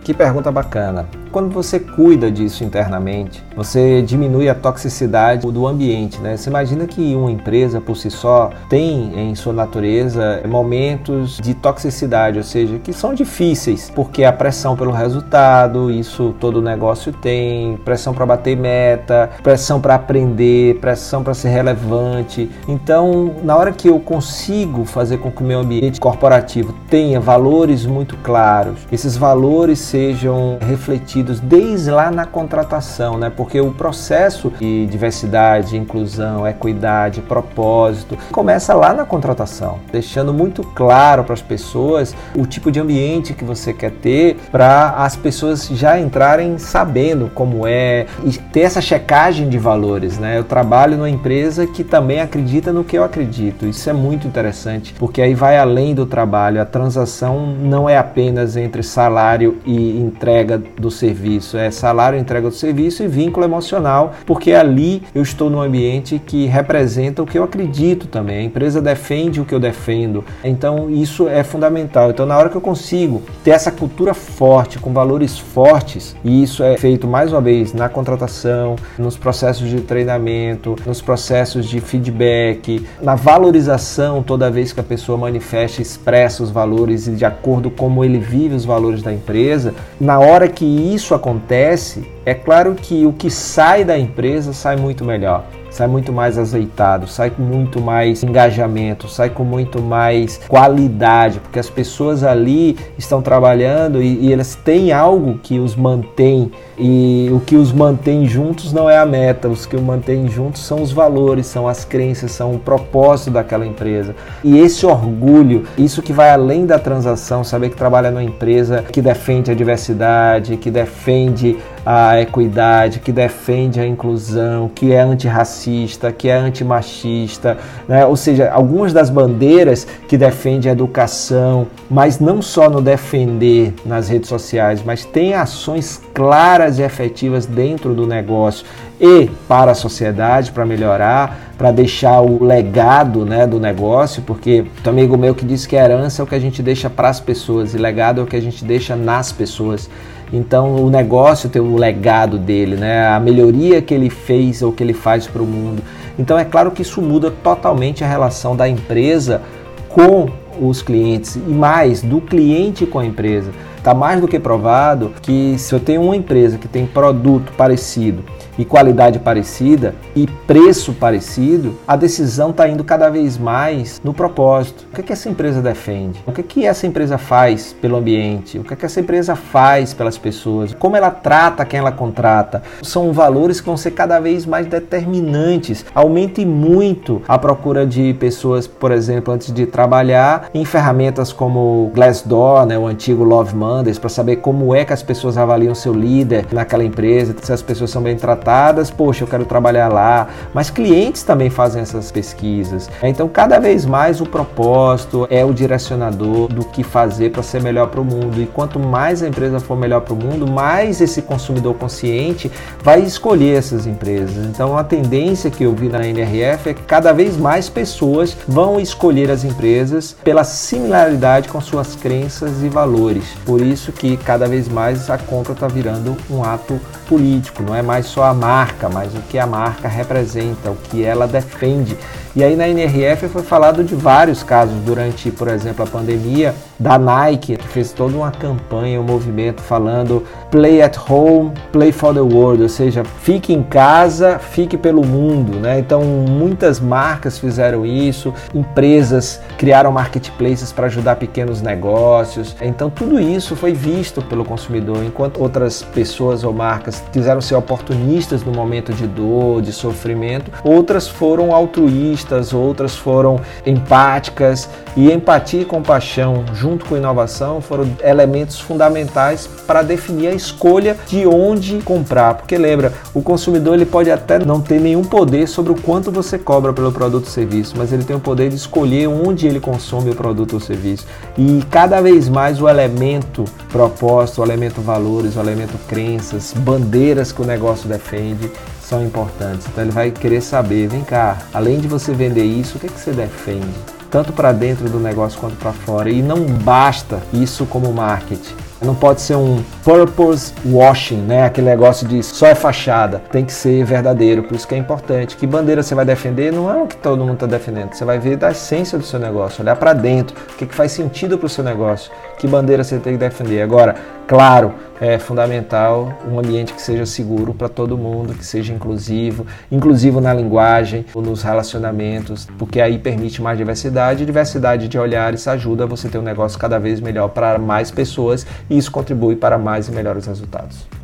Que 0.03 0.13
pergunta 0.13 0.51
bacana. 0.51 1.22
Quando 1.33 1.49
você 1.49 1.79
cuida 1.79 2.29
disso 2.29 2.63
internamente, 2.63 3.43
você 3.57 4.03
diminui 4.03 4.47
a 4.47 4.53
toxicidade 4.53 5.51
do 5.51 5.65
ambiente, 5.65 6.21
né? 6.21 6.37
Você 6.37 6.47
imagina 6.47 6.85
que 6.85 7.15
uma 7.15 7.31
empresa 7.31 7.81
por 7.81 7.97
si 7.97 8.11
só 8.11 8.51
tem 8.69 9.19
em 9.19 9.33
sua 9.33 9.51
natureza 9.51 10.43
momentos 10.47 11.39
de 11.41 11.55
toxicidade, 11.55 12.37
ou 12.37 12.43
seja, 12.43 12.77
que 12.77 12.93
são 12.93 13.15
difíceis, 13.15 13.91
porque 13.95 14.23
a 14.23 14.31
pressão 14.31 14.75
pelo 14.75 14.91
resultado, 14.91 15.89
isso 15.89 16.35
todo 16.39 16.61
negócio 16.61 17.11
tem, 17.11 17.77
pressão 17.77 18.13
para 18.13 18.27
bater 18.27 18.55
meta, 18.55 19.31
pressão 19.41 19.81
para 19.81 19.95
aprender, 19.95 20.75
pressão 20.75 21.23
para 21.23 21.33
ser 21.33 21.49
relevante. 21.49 22.47
Então, 22.67 23.37
na 23.43 23.57
hora 23.57 23.71
que 23.71 23.87
eu 23.87 23.99
consigo 23.99 24.85
fazer 24.85 25.17
com 25.17 25.31
que 25.31 25.41
o 25.41 25.45
meu 25.47 25.61
ambiente 25.61 25.99
corporativo 25.99 26.75
tenha 26.91 27.19
valores 27.19 27.87
muito 27.87 28.17
claros, 28.17 28.77
esses 28.91 29.17
valores 29.17 29.79
sejam 29.79 30.59
refletidos 30.61 31.22
desde 31.23 31.89
lá 31.89 32.11
na 32.11 32.25
contratação, 32.25 33.17
né? 33.17 33.31
Porque 33.35 33.59
o 33.59 33.71
processo 33.71 34.51
de 34.59 34.85
diversidade, 34.85 35.77
inclusão, 35.77 36.47
equidade, 36.47 37.21
propósito 37.21 38.17
começa 38.31 38.73
lá 38.73 38.93
na 38.93 39.05
contratação, 39.05 39.79
deixando 39.91 40.33
muito 40.33 40.63
claro 40.63 41.23
para 41.23 41.33
as 41.33 41.41
pessoas 41.41 42.15
o 42.35 42.45
tipo 42.45 42.71
de 42.71 42.79
ambiente 42.79 43.33
que 43.33 43.43
você 43.43 43.73
quer 43.73 43.91
ter 43.91 44.37
para 44.51 44.91
as 44.97 45.15
pessoas 45.15 45.67
já 45.67 45.99
entrarem 45.99 46.57
sabendo 46.57 47.29
como 47.33 47.65
é 47.67 48.05
e 48.23 48.31
ter 48.31 48.61
essa 48.61 48.81
checagem 48.81 49.49
de 49.49 49.57
valores, 49.57 50.17
né? 50.17 50.37
Eu 50.37 50.43
trabalho 50.43 50.97
numa 50.97 51.09
empresa 51.09 51.65
que 51.65 51.83
também 51.83 52.21
acredita 52.21 52.71
no 52.71 52.83
que 52.83 52.97
eu 52.97 53.03
acredito. 53.03 53.65
Isso 53.65 53.89
é 53.89 53.93
muito 53.93 54.27
interessante, 54.27 54.93
porque 54.97 55.21
aí 55.21 55.33
vai 55.33 55.57
além 55.57 55.93
do 55.93 56.05
trabalho. 56.05 56.61
A 56.61 56.65
transação 56.65 57.47
não 57.47 57.89
é 57.89 57.97
apenas 57.97 58.55
entre 58.55 58.83
salário 58.83 59.57
e 59.65 59.97
entrega 59.99 60.61
do 60.77 60.91
serviço 60.91 61.12
serviço, 61.13 61.57
é 61.57 61.69
salário, 61.69 62.17
entrega 62.17 62.49
do 62.49 62.55
serviço 62.55 63.03
e 63.03 63.07
vínculo 63.07 63.45
emocional, 63.45 64.13
porque 64.25 64.51
ali 64.51 65.03
eu 65.13 65.21
estou 65.21 65.49
num 65.49 65.61
ambiente 65.61 66.19
que 66.19 66.47
representa 66.47 67.21
o 67.21 67.25
que 67.25 67.37
eu 67.37 67.43
acredito 67.43 68.07
também. 68.07 68.39
A 68.39 68.43
empresa 68.43 68.81
defende 68.81 69.39
o 69.39 69.45
que 69.45 69.53
eu 69.53 69.59
defendo. 69.59 70.23
Então 70.43 70.89
isso 70.89 71.29
é 71.29 71.43
fundamental. 71.43 72.09
Então 72.09 72.25
na 72.25 72.37
hora 72.37 72.49
que 72.49 72.55
eu 72.55 72.61
consigo 72.61 73.21
ter 73.43 73.51
essa 73.51 73.71
cultura 73.71 74.13
forte, 74.13 74.79
com 74.79 74.91
valores 74.91 75.37
fortes, 75.37 76.15
e 76.23 76.41
isso 76.41 76.63
é 76.63 76.75
feito 76.77 77.07
mais 77.07 77.31
uma 77.31 77.41
vez 77.41 77.73
na 77.73 77.87
contratação, 77.87 78.75
nos 78.97 79.15
processos 79.15 79.69
de 79.69 79.81
treinamento, 79.81 80.75
nos 80.85 81.01
processos 81.01 81.67
de 81.67 81.79
feedback, 81.79 82.83
na 83.01 83.13
valorização 83.13 84.23
toda 84.23 84.49
vez 84.49 84.73
que 84.73 84.79
a 84.79 84.83
pessoa 84.83 85.17
manifesta, 85.17 85.81
expressa 85.81 86.41
os 86.41 86.49
valores 86.49 87.07
e 87.07 87.11
de 87.11 87.23
acordo 87.25 87.69
com 87.69 87.83
como 87.83 88.01
ele 88.01 88.17
vive 88.17 88.55
os 88.55 88.63
valores 88.63 89.01
da 89.01 89.11
empresa, 89.11 89.73
na 89.99 90.17
hora 90.17 90.47
que 90.47 90.63
isso 90.63 91.02
isso 91.03 91.13
acontece, 91.13 92.09
é 92.25 92.33
claro 92.33 92.75
que 92.75 93.05
o 93.05 93.11
que 93.11 93.29
sai 93.29 93.83
da 93.83 93.97
empresa 93.97 94.53
sai 94.53 94.77
muito 94.77 95.03
melhor 95.03 95.43
sai 95.73 95.87
muito 95.87 96.13
mais 96.13 96.37
azeitado, 96.37 97.07
sai 97.07 97.31
com 97.31 97.41
muito 97.41 97.81
mais 97.81 98.23
engajamento, 98.23 99.09
sai 99.09 99.29
com 99.29 99.43
muito 99.43 99.81
mais 99.81 100.39
qualidade, 100.47 101.39
porque 101.39 101.57
as 101.57 101.69
pessoas 101.69 102.23
ali 102.23 102.77
estão 102.97 103.21
trabalhando 103.21 104.01
e, 104.01 104.27
e 104.27 104.31
elas 104.31 104.53
têm 104.53 104.91
algo 104.91 105.39
que 105.41 105.59
os 105.59 105.75
mantém 105.75 106.51
e 106.77 107.27
o 107.31 107.39
que 107.39 107.55
os 107.55 107.71
mantém 107.71 108.27
juntos 108.27 108.71
não 108.71 108.89
é 108.89 108.97
a 108.97 109.05
meta, 109.05 109.49
os 109.49 109.65
que 109.65 109.75
os 109.75 109.81
mantém 109.81 110.27
juntos 110.27 110.63
são 110.63 110.81
os 110.81 110.91
valores, 110.91 111.47
são 111.47 111.67
as 111.67 111.83
crenças, 111.83 112.31
são 112.31 112.53
o 112.53 112.59
propósito 112.59 113.31
daquela 113.31 113.65
empresa. 113.65 114.15
E 114.43 114.59
esse 114.59 114.85
orgulho, 114.85 115.65
isso 115.77 116.01
que 116.01 116.13
vai 116.13 116.29
além 116.29 116.65
da 116.65 116.77
transação, 116.77 117.43
saber 117.43 117.69
que 117.69 117.75
trabalha 117.75 118.11
numa 118.11 118.23
empresa 118.23 118.83
que 118.91 119.01
defende 119.01 119.49
a 119.49 119.55
diversidade, 119.55 120.57
que 120.57 120.69
defende 120.69 121.57
a 121.85 122.21
equidade, 122.21 122.99
que 122.99 123.11
defende 123.11 123.79
a 123.79 123.85
inclusão, 123.85 124.69
que 124.73 124.93
é 124.93 125.01
antirracista, 125.01 126.11
que 126.11 126.29
é 126.29 126.35
antimachista, 126.35 127.57
né? 127.87 128.05
ou 128.05 128.15
seja, 128.15 128.49
algumas 128.51 128.93
das 128.93 129.09
bandeiras 129.09 129.85
que 130.07 130.17
defendem 130.17 130.69
a 130.69 130.73
educação, 130.73 131.67
mas 131.89 132.19
não 132.19 132.41
só 132.41 132.69
no 132.69 132.81
defender 132.81 133.73
nas 133.85 134.09
redes 134.09 134.29
sociais, 134.29 134.81
mas 134.85 135.03
tem 135.03 135.33
ações 135.33 136.01
claras 136.13 136.79
e 136.79 136.83
efetivas 136.83 137.45
dentro 137.45 137.93
do 137.93 138.07
negócio 138.07 138.65
e 138.99 139.29
para 139.47 139.71
a 139.71 139.75
sociedade, 139.75 140.51
para 140.51 140.65
melhorar, 140.65 141.53
para 141.57 141.71
deixar 141.71 142.21
o 142.21 142.43
legado 142.43 143.25
né, 143.25 143.45
do 143.45 143.59
negócio, 143.59 144.21
porque 144.21 144.65
tem 144.81 144.93
um 144.93 144.95
amigo 144.95 145.17
meu 145.17 145.35
que 145.35 145.45
disse 145.45 145.67
que 145.67 145.75
herança 145.75 146.21
é 146.21 146.23
o 146.23 146.27
que 146.27 146.35
a 146.35 146.39
gente 146.39 146.63
deixa 146.63 146.89
para 146.89 147.09
as 147.09 147.19
pessoas 147.19 147.73
e 147.73 147.77
legado 147.77 148.21
é 148.21 148.23
o 148.23 148.27
que 148.27 148.35
a 148.35 148.41
gente 148.41 148.63
deixa 148.63 148.95
nas 148.95 149.31
pessoas. 149.31 149.89
Então 150.33 150.75
o 150.77 150.89
negócio 150.89 151.47
tem 151.47 151.61
o 151.61 151.75
legado 151.75 152.39
dele, 152.39 152.75
né? 152.75 153.07
a 153.07 153.19
melhoria 153.19 153.83
que 153.83 153.93
ele 153.93 154.09
fez 154.09 154.63
ou 154.63 154.71
que 154.71 154.83
ele 154.83 154.93
faz 154.93 155.27
para 155.27 155.43
o 155.43 155.45
mundo. 155.45 155.83
Então 156.17 156.37
é 156.39 156.43
claro 156.43 156.71
que 156.71 156.81
isso 156.81 156.99
muda 157.03 157.29
totalmente 157.29 158.03
a 158.03 158.07
relação 158.07 158.55
da 158.55 158.67
empresa 158.67 159.41
com 159.87 160.27
os 160.59 160.81
clientes 160.81 161.35
e 161.35 161.39
mais 161.39 162.01
do 162.01 162.19
cliente 162.19 162.83
com 162.83 162.97
a 162.97 163.05
empresa. 163.05 163.51
Está 163.83 163.93
mais 163.93 164.21
do 164.21 164.29
que 164.29 164.39
provado 164.39 165.11
que 165.21 165.59
se 165.59 165.75
eu 165.75 165.79
tenho 165.79 166.03
uma 166.03 166.15
empresa 166.15 166.57
que 166.57 166.69
tem 166.69 166.87
produto 166.87 167.51
parecido 167.57 168.23
e 168.57 168.63
qualidade 168.63 169.19
parecida 169.19 169.95
e 170.15 170.27
preço 170.27 170.93
parecido, 170.93 171.75
a 171.87 171.95
decisão 171.95 172.51
está 172.51 172.67
indo 172.67 172.83
cada 172.83 173.09
vez 173.09 173.37
mais 173.37 173.99
no 174.03 174.13
propósito. 174.13 174.85
O 174.91 174.95
que, 174.95 175.01
é 175.01 175.03
que 175.03 175.13
essa 175.13 175.29
empresa 175.29 175.61
defende? 175.61 176.21
O 176.25 176.31
que, 176.31 176.41
é 176.41 176.43
que 176.43 176.65
essa 176.65 176.85
empresa 176.85 177.17
faz 177.17 177.73
pelo 177.81 177.97
ambiente? 177.97 178.59
O 178.59 178.63
que, 178.63 178.73
é 178.73 178.77
que 178.77 178.85
essa 178.85 178.99
empresa 178.99 179.35
faz 179.35 179.93
pelas 179.93 180.17
pessoas? 180.17 180.73
Como 180.73 180.95
ela 180.95 181.09
trata 181.09 181.65
quem 181.65 181.79
ela 181.79 181.91
contrata? 181.91 182.61
São 182.81 183.11
valores 183.11 183.59
que 183.59 183.65
vão 183.65 183.77
ser 183.77 183.91
cada 183.91 184.19
vez 184.19 184.45
mais 184.45 184.67
determinantes. 184.67 185.85
Aumente 185.93 186.45
muito 186.45 187.21
a 187.27 187.37
procura 187.37 187.85
de 187.85 188.13
pessoas, 188.13 188.67
por 188.67 188.91
exemplo, 188.91 189.33
antes 189.33 189.51
de 189.51 189.65
trabalhar 189.65 190.49
em 190.53 190.63
ferramentas 190.63 191.33
como 191.33 191.91
Glassdoor, 191.93 192.65
né, 192.65 192.77
o 192.77 192.85
antigo 192.85 193.23
Love 193.23 193.55
Money, 193.55 193.72
demandas, 193.73 193.97
para 193.97 194.09
saber 194.09 194.37
como 194.37 194.75
é 194.75 194.85
que 194.85 194.93
as 194.93 195.01
pessoas 195.01 195.37
avaliam 195.37 195.73
seu 195.73 195.93
líder 195.93 196.45
naquela 196.51 196.83
empresa, 196.83 197.35
se 197.41 197.51
as 197.51 197.61
pessoas 197.61 197.89
são 197.89 198.01
bem 198.01 198.15
tratadas, 198.15 198.91
poxa, 198.91 199.23
eu 199.23 199.27
quero 199.27 199.45
trabalhar 199.45 199.87
lá. 199.89 200.27
Mas 200.53 200.69
clientes 200.69 201.23
também 201.23 201.49
fazem 201.49 201.81
essas 201.81 202.11
pesquisas. 202.11 202.89
Então, 203.01 203.27
cada 203.27 203.59
vez 203.59 203.85
mais 203.85 204.21
o 204.21 204.25
propósito 204.25 205.27
é 205.29 205.43
o 205.43 205.53
direcionador 205.53 206.47
do 206.47 206.63
que 206.65 206.83
fazer 206.83 207.31
para 207.31 207.41
ser 207.41 207.61
melhor 207.61 207.87
para 207.87 208.01
o 208.01 208.05
mundo. 208.05 208.41
E 208.41 208.45
quanto 208.45 208.79
mais 208.79 209.23
a 209.23 209.27
empresa 209.27 209.59
for 209.59 209.77
melhor 209.77 210.01
para 210.01 210.13
o 210.13 210.17
mundo, 210.17 210.49
mais 210.49 211.01
esse 211.01 211.21
consumidor 211.21 211.73
consciente 211.75 212.51
vai 212.81 213.01
escolher 213.01 213.57
essas 213.57 213.87
empresas. 213.87 214.45
Então, 214.45 214.77
a 214.77 214.83
tendência 214.83 215.49
que 215.49 215.63
eu 215.63 215.73
vi 215.73 215.89
na 215.89 216.05
NRF 216.05 216.69
é 216.69 216.73
que 216.73 216.83
cada 216.83 217.11
vez 217.11 217.37
mais 217.37 217.69
pessoas 217.69 218.37
vão 218.47 218.79
escolher 218.79 219.31
as 219.31 219.43
empresas 219.43 220.15
pela 220.23 220.43
similaridade 220.43 221.49
com 221.49 221.59
suas 221.59 221.95
crenças 221.95 222.61
e 222.61 222.69
valores. 222.69 223.23
Por 223.45 223.62
isso 223.63 223.91
que 223.91 224.17
cada 224.17 224.47
vez 224.47 224.67
mais 224.67 225.09
a 225.09 225.17
compra 225.17 225.53
está 225.53 225.67
virando 225.67 226.17
um 226.29 226.43
ato 226.43 226.79
político, 227.07 227.63
não 227.63 227.75
é 227.75 227.81
mais 227.81 228.05
só 228.05 228.23
a 228.23 228.33
marca, 228.33 228.89
mas 228.89 229.13
o 229.15 229.21
que 229.21 229.39
a 229.39 229.47
marca 229.47 229.87
representa, 229.87 230.69
o 230.69 230.75
que 230.75 231.03
ela 231.03 231.27
defende. 231.27 231.97
E 232.35 232.43
aí 232.43 232.55
na 232.55 232.67
NRF 232.67 233.27
foi 233.27 233.43
falado 233.43 233.83
de 233.83 233.93
vários 233.93 234.41
casos 234.41 234.73
durante, 234.83 235.29
por 235.29 235.47
exemplo, 235.47 235.83
a 235.83 235.87
pandemia, 235.87 236.55
da 236.79 236.97
Nike, 236.97 237.55
que 237.55 237.67
fez 237.67 237.91
toda 237.91 238.17
uma 238.17 238.31
campanha, 238.31 238.99
um 238.99 239.03
movimento 239.03 239.61
falando 239.61 240.23
play 240.49 240.81
at 240.81 240.97
home, 240.97 241.51
play 241.71 241.91
for 241.91 242.11
the 242.11 242.19
world, 242.19 242.63
ou 242.63 242.67
seja, 242.67 243.03
fique 243.03 243.53
em 243.53 243.61
casa, 243.61 244.39
fique 244.39 244.75
pelo 244.75 245.05
mundo, 245.05 245.59
né? 245.59 245.77
Então 245.77 246.03
muitas 246.03 246.79
marcas 246.79 247.37
fizeram 247.37 247.85
isso, 247.85 248.33
empresas 248.53 249.39
criaram 249.55 249.91
marketplaces 249.91 250.71
para 250.71 250.87
ajudar 250.87 251.17
pequenos 251.17 251.61
negócios. 251.61 252.55
Então 252.59 252.89
tudo 252.89 253.19
isso 253.19 253.55
foi 253.55 253.73
visto 253.73 254.23
pelo 254.23 254.43
consumidor, 254.43 255.03
enquanto 255.05 255.39
outras 255.39 255.83
pessoas 255.83 256.43
ou 256.43 256.51
marcas 256.51 257.03
quiseram 257.13 257.41
ser 257.41 257.53
oportunistas 257.53 258.43
no 258.43 258.51
momento 258.51 258.91
de 258.91 259.05
dor, 259.05 259.61
de 259.61 259.71
sofrimento, 259.71 260.51
outras 260.63 261.07
foram 261.07 261.53
altruístas 261.53 262.22
outras 262.53 262.95
foram 262.95 263.39
empáticas 263.65 264.69
e 264.95 265.11
empatia 265.11 265.61
e 265.61 265.65
compaixão 265.65 266.45
junto 266.53 266.85
com 266.85 266.95
inovação 266.95 267.61
foram 267.61 267.89
elementos 268.03 268.59
fundamentais 268.59 269.47
para 269.67 269.81
definir 269.81 270.27
a 270.27 270.33
escolha 270.33 270.97
de 271.07 271.25
onde 271.25 271.79
comprar, 271.79 272.35
porque 272.35 272.57
lembra, 272.57 272.93
o 273.13 273.21
consumidor 273.21 273.75
ele 273.75 273.85
pode 273.85 274.11
até 274.11 274.39
não 274.39 274.61
ter 274.61 274.79
nenhum 274.79 275.03
poder 275.03 275.47
sobre 275.47 275.71
o 275.71 275.75
quanto 275.75 276.11
você 276.11 276.37
cobra 276.37 276.73
pelo 276.73 276.91
produto 276.91 277.25
ou 277.25 277.31
serviço, 277.31 277.75
mas 277.77 277.91
ele 277.91 278.03
tem 278.03 278.15
o 278.15 278.19
poder 278.19 278.49
de 278.49 278.55
escolher 278.55 279.07
onde 279.07 279.47
ele 279.47 279.59
consome 279.59 280.11
o 280.11 280.15
produto 280.15 280.53
ou 280.53 280.59
serviço. 280.59 281.05
E 281.37 281.63
cada 281.69 282.01
vez 282.01 282.29
mais 282.29 282.61
o 282.61 282.67
elemento 282.67 283.45
propósito, 283.71 284.41
o 284.41 284.43
elemento 284.43 284.81
valores, 284.81 285.35
o 285.35 285.39
elemento 285.39 285.77
crenças, 285.87 286.53
bandeiras 286.55 287.31
que 287.31 287.41
o 287.41 287.45
negócio 287.45 287.87
defende, 287.89 288.51
são 288.93 289.03
importantes. 289.03 289.65
Então 289.67 289.83
ele 289.83 289.91
vai 289.91 290.11
querer 290.11 290.41
saber, 290.41 290.87
vem 290.87 291.03
cá, 291.03 291.37
além 291.51 291.79
de 291.79 291.87
você 291.87 292.13
vender 292.13 292.43
isso, 292.43 292.77
o 292.77 292.79
que, 292.79 292.85
é 292.85 292.89
que 292.89 292.99
você 292.99 293.11
defende? 293.11 293.67
Tanto 294.11 294.31
para 294.31 294.51
dentro 294.51 294.87
do 294.87 294.99
negócio 294.99 295.39
quanto 295.39 295.55
para 295.55 295.73
fora. 295.73 296.11
E 296.11 296.21
não 296.21 296.45
basta 296.45 297.19
isso 297.33 297.65
como 297.65 297.91
marketing. 297.91 298.53
Não 298.79 298.93
pode 298.93 299.21
ser 299.21 299.35
um 299.35 299.63
purpose 299.83 300.53
washing, 300.65 301.21
né? 301.21 301.45
Aquele 301.45 301.69
negócio 301.69 302.07
de 302.07 302.21
só 302.21 302.45
é 302.45 302.53
fachada. 302.53 303.19
Tem 303.31 303.43
que 303.43 303.53
ser 303.53 303.83
verdadeiro, 303.83 304.43
por 304.43 304.55
isso 304.55 304.67
que 304.67 304.75
é 304.75 304.77
importante. 304.77 305.37
Que 305.37 305.47
bandeira 305.47 305.81
você 305.81 305.95
vai 305.95 306.05
defender 306.05 306.51
não 306.51 306.69
é 306.69 306.83
o 306.83 306.85
que 306.85 306.97
todo 306.97 307.21
mundo 307.21 307.35
está 307.35 307.47
defendendo. 307.47 307.93
Você 307.93 308.05
vai 308.05 308.19
ver 308.19 308.35
da 308.37 308.51
essência 308.51 308.97
do 308.97 309.05
seu 309.05 309.19
negócio, 309.19 309.63
olhar 309.63 309.77
para 309.77 309.93
dentro, 309.93 310.35
o 310.53 310.57
que, 310.57 310.67
que 310.67 310.75
faz 310.75 310.91
sentido 310.91 311.37
para 311.37 311.47
o 311.47 311.49
seu 311.49 311.63
negócio, 311.63 312.11
que 312.43 312.47
bandeira 312.47 312.83
você 312.83 312.99
tem 312.99 313.13
que 313.13 313.19
defender. 313.19 313.61
Agora, 313.61 313.95
claro, 314.27 314.73
é 314.99 315.17
fundamental 315.17 316.13
um 316.29 316.37
ambiente 316.37 316.73
que 316.73 316.81
seja 316.81 317.05
seguro 317.05 317.53
para 317.53 317.69
todo 317.69 317.97
mundo, 317.97 318.33
que 318.33 318.45
seja 318.45 318.73
inclusivo, 318.73 319.47
inclusivo 319.71 320.19
na 320.19 320.33
linguagem, 320.33 321.05
nos 321.15 321.41
relacionamentos, 321.41 322.45
porque 322.59 322.81
aí 322.81 322.99
permite 322.99 323.41
mais 323.41 323.57
diversidade 323.57 324.23
e 324.23 324.25
diversidade 324.25 324.89
de 324.89 324.99
olhares 324.99 325.47
ajuda 325.47 325.87
você 325.87 326.09
ter 326.09 326.17
um 326.17 326.21
negócio 326.21 326.59
cada 326.59 326.77
vez 326.77 326.99
melhor 326.99 327.29
para 327.29 327.57
mais 327.57 327.91
pessoas 327.91 328.45
e 328.69 328.77
isso 328.77 328.91
contribui 328.91 329.37
para 329.37 329.57
mais 329.57 329.87
e 329.87 329.91
melhores 329.93 330.25
resultados. 330.25 331.02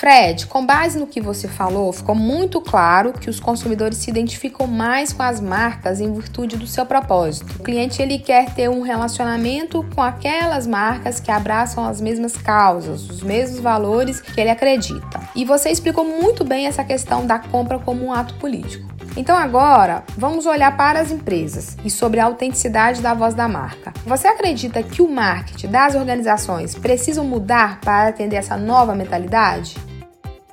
Fred, 0.00 0.46
com 0.46 0.64
base 0.64 0.98
no 0.98 1.06
que 1.06 1.20
você 1.20 1.46
falou, 1.46 1.92
ficou 1.92 2.14
muito 2.14 2.58
claro 2.58 3.12
que 3.12 3.28
os 3.28 3.38
consumidores 3.38 3.98
se 3.98 4.08
identificam 4.08 4.66
mais 4.66 5.12
com 5.12 5.22
as 5.22 5.42
marcas 5.42 6.00
em 6.00 6.10
virtude 6.10 6.56
do 6.56 6.66
seu 6.66 6.86
propósito. 6.86 7.56
O 7.60 7.62
cliente 7.62 8.00
ele 8.00 8.18
quer 8.18 8.54
ter 8.54 8.70
um 8.70 8.80
relacionamento 8.80 9.84
com 9.94 10.00
aquelas 10.00 10.66
marcas 10.66 11.20
que 11.20 11.30
abraçam 11.30 11.84
as 11.84 12.00
mesmas 12.00 12.34
causas, 12.34 13.10
os 13.10 13.22
mesmos 13.22 13.60
valores 13.60 14.22
que 14.22 14.40
ele 14.40 14.48
acredita. 14.48 15.20
E 15.36 15.44
você 15.44 15.68
explicou 15.68 16.02
muito 16.02 16.44
bem 16.44 16.66
essa 16.66 16.82
questão 16.82 17.26
da 17.26 17.38
compra 17.38 17.78
como 17.78 18.02
um 18.02 18.10
ato 18.10 18.32
político. 18.36 18.88
Então 19.18 19.36
agora, 19.36 20.02
vamos 20.16 20.46
olhar 20.46 20.74
para 20.78 20.98
as 20.98 21.10
empresas 21.10 21.76
e 21.84 21.90
sobre 21.90 22.20
a 22.20 22.24
autenticidade 22.24 23.02
da 23.02 23.12
voz 23.12 23.34
da 23.34 23.46
marca. 23.46 23.92
Você 24.06 24.26
acredita 24.26 24.82
que 24.82 25.02
o 25.02 25.10
marketing 25.10 25.68
das 25.68 25.94
organizações 25.94 26.74
precisam 26.74 27.22
mudar 27.22 27.82
para 27.82 28.08
atender 28.08 28.36
essa 28.36 28.56
nova 28.56 28.94
mentalidade? 28.94 29.89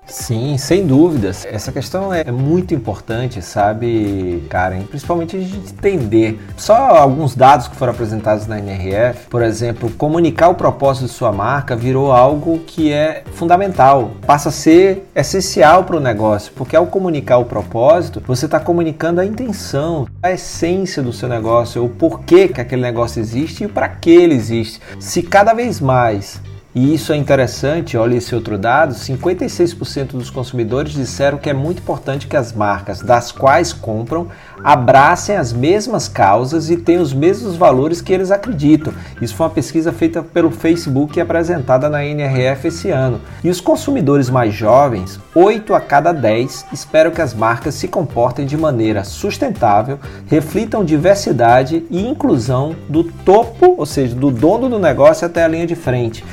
Sim, 0.07 0.57
sem 0.57 0.85
dúvidas. 0.85 1.45
Essa 1.45 1.71
questão 1.71 2.13
é 2.13 2.31
muito 2.31 2.73
importante, 2.73 3.41
sabe, 3.41 4.43
Karen? 4.49 4.83
Principalmente 4.83 5.35
a 5.35 5.39
gente 5.39 5.73
entender. 5.73 6.39
Só 6.55 6.75
alguns 6.75 7.35
dados 7.35 7.67
que 7.67 7.75
foram 7.75 7.91
apresentados 7.91 8.47
na 8.47 8.57
NRF, 8.57 9.27
por 9.27 9.41
exemplo, 9.41 9.89
comunicar 9.91 10.49
o 10.49 10.55
propósito 10.55 11.07
de 11.07 11.11
sua 11.11 11.31
marca 11.31 11.75
virou 11.75 12.11
algo 12.11 12.59
que 12.59 12.91
é 12.91 13.23
fundamental, 13.33 14.11
passa 14.25 14.49
a 14.49 14.51
ser 14.51 15.09
essencial 15.13 15.83
para 15.83 15.97
o 15.97 15.99
negócio, 15.99 16.53
porque 16.55 16.75
ao 16.75 16.87
comunicar 16.87 17.37
o 17.37 17.45
propósito, 17.45 18.23
você 18.25 18.45
está 18.45 18.59
comunicando 18.59 19.19
a 19.19 19.25
intenção, 19.25 20.07
a 20.23 20.31
essência 20.31 21.03
do 21.03 21.11
seu 21.11 21.27
negócio, 21.27 21.83
o 21.83 21.89
porquê 21.89 22.47
que 22.47 22.61
aquele 22.61 22.81
negócio 22.81 23.19
existe 23.19 23.65
e 23.65 23.67
para 23.67 23.89
que 23.89 24.09
ele 24.09 24.35
existe. 24.35 24.79
Se 24.99 25.21
cada 25.21 25.53
vez 25.53 25.81
mais 25.81 26.41
e 26.77 26.93
isso 26.93 27.11
é 27.11 27.15
interessante, 27.15 27.97
olha 27.97 28.17
esse 28.17 28.35
outro 28.35 28.55
dado: 28.55 28.93
56% 28.93 30.09
dos 30.09 30.29
consumidores 30.29 30.93
disseram 30.93 31.39
que 31.39 31.49
é 31.49 31.53
muito 31.53 31.79
importante 31.79 32.27
que 32.27 32.37
as 32.37 32.53
marcas 32.53 33.01
das 33.01 33.31
quais 33.31 33.73
compram 33.73 34.27
abracem 34.63 35.35
as 35.35 35.51
mesmas 35.51 36.07
causas 36.07 36.69
e 36.69 36.77
tenham 36.77 37.01
os 37.01 37.13
mesmos 37.13 37.55
valores 37.55 37.99
que 37.99 38.13
eles 38.13 38.29
acreditam. 38.29 38.93
Isso 39.19 39.35
foi 39.35 39.47
uma 39.47 39.53
pesquisa 39.53 39.91
feita 39.91 40.21
pelo 40.21 40.51
Facebook 40.51 41.17
e 41.17 41.21
apresentada 41.21 41.89
na 41.89 42.05
NRF 42.05 42.67
esse 42.67 42.91
ano. 42.91 43.19
E 43.43 43.49
os 43.49 43.59
consumidores 43.59 44.29
mais 44.29 44.53
jovens, 44.53 45.19
8 45.33 45.73
a 45.73 45.81
cada 45.81 46.11
10, 46.11 46.67
esperam 46.71 47.09
que 47.09 47.23
as 47.23 47.33
marcas 47.33 47.73
se 47.73 47.87
comportem 47.87 48.45
de 48.45 48.55
maneira 48.55 49.03
sustentável, 49.03 49.97
reflitam 50.27 50.85
diversidade 50.85 51.83
e 51.89 52.07
inclusão 52.07 52.75
do 52.87 53.03
topo, 53.03 53.73
ou 53.79 53.85
seja, 53.87 54.13
do 54.13 54.29
dono 54.29 54.69
do 54.69 54.77
negócio 54.77 55.25
até 55.25 55.43
a 55.43 55.47
linha 55.47 55.65
de 55.65 55.75
frente. 55.75 56.23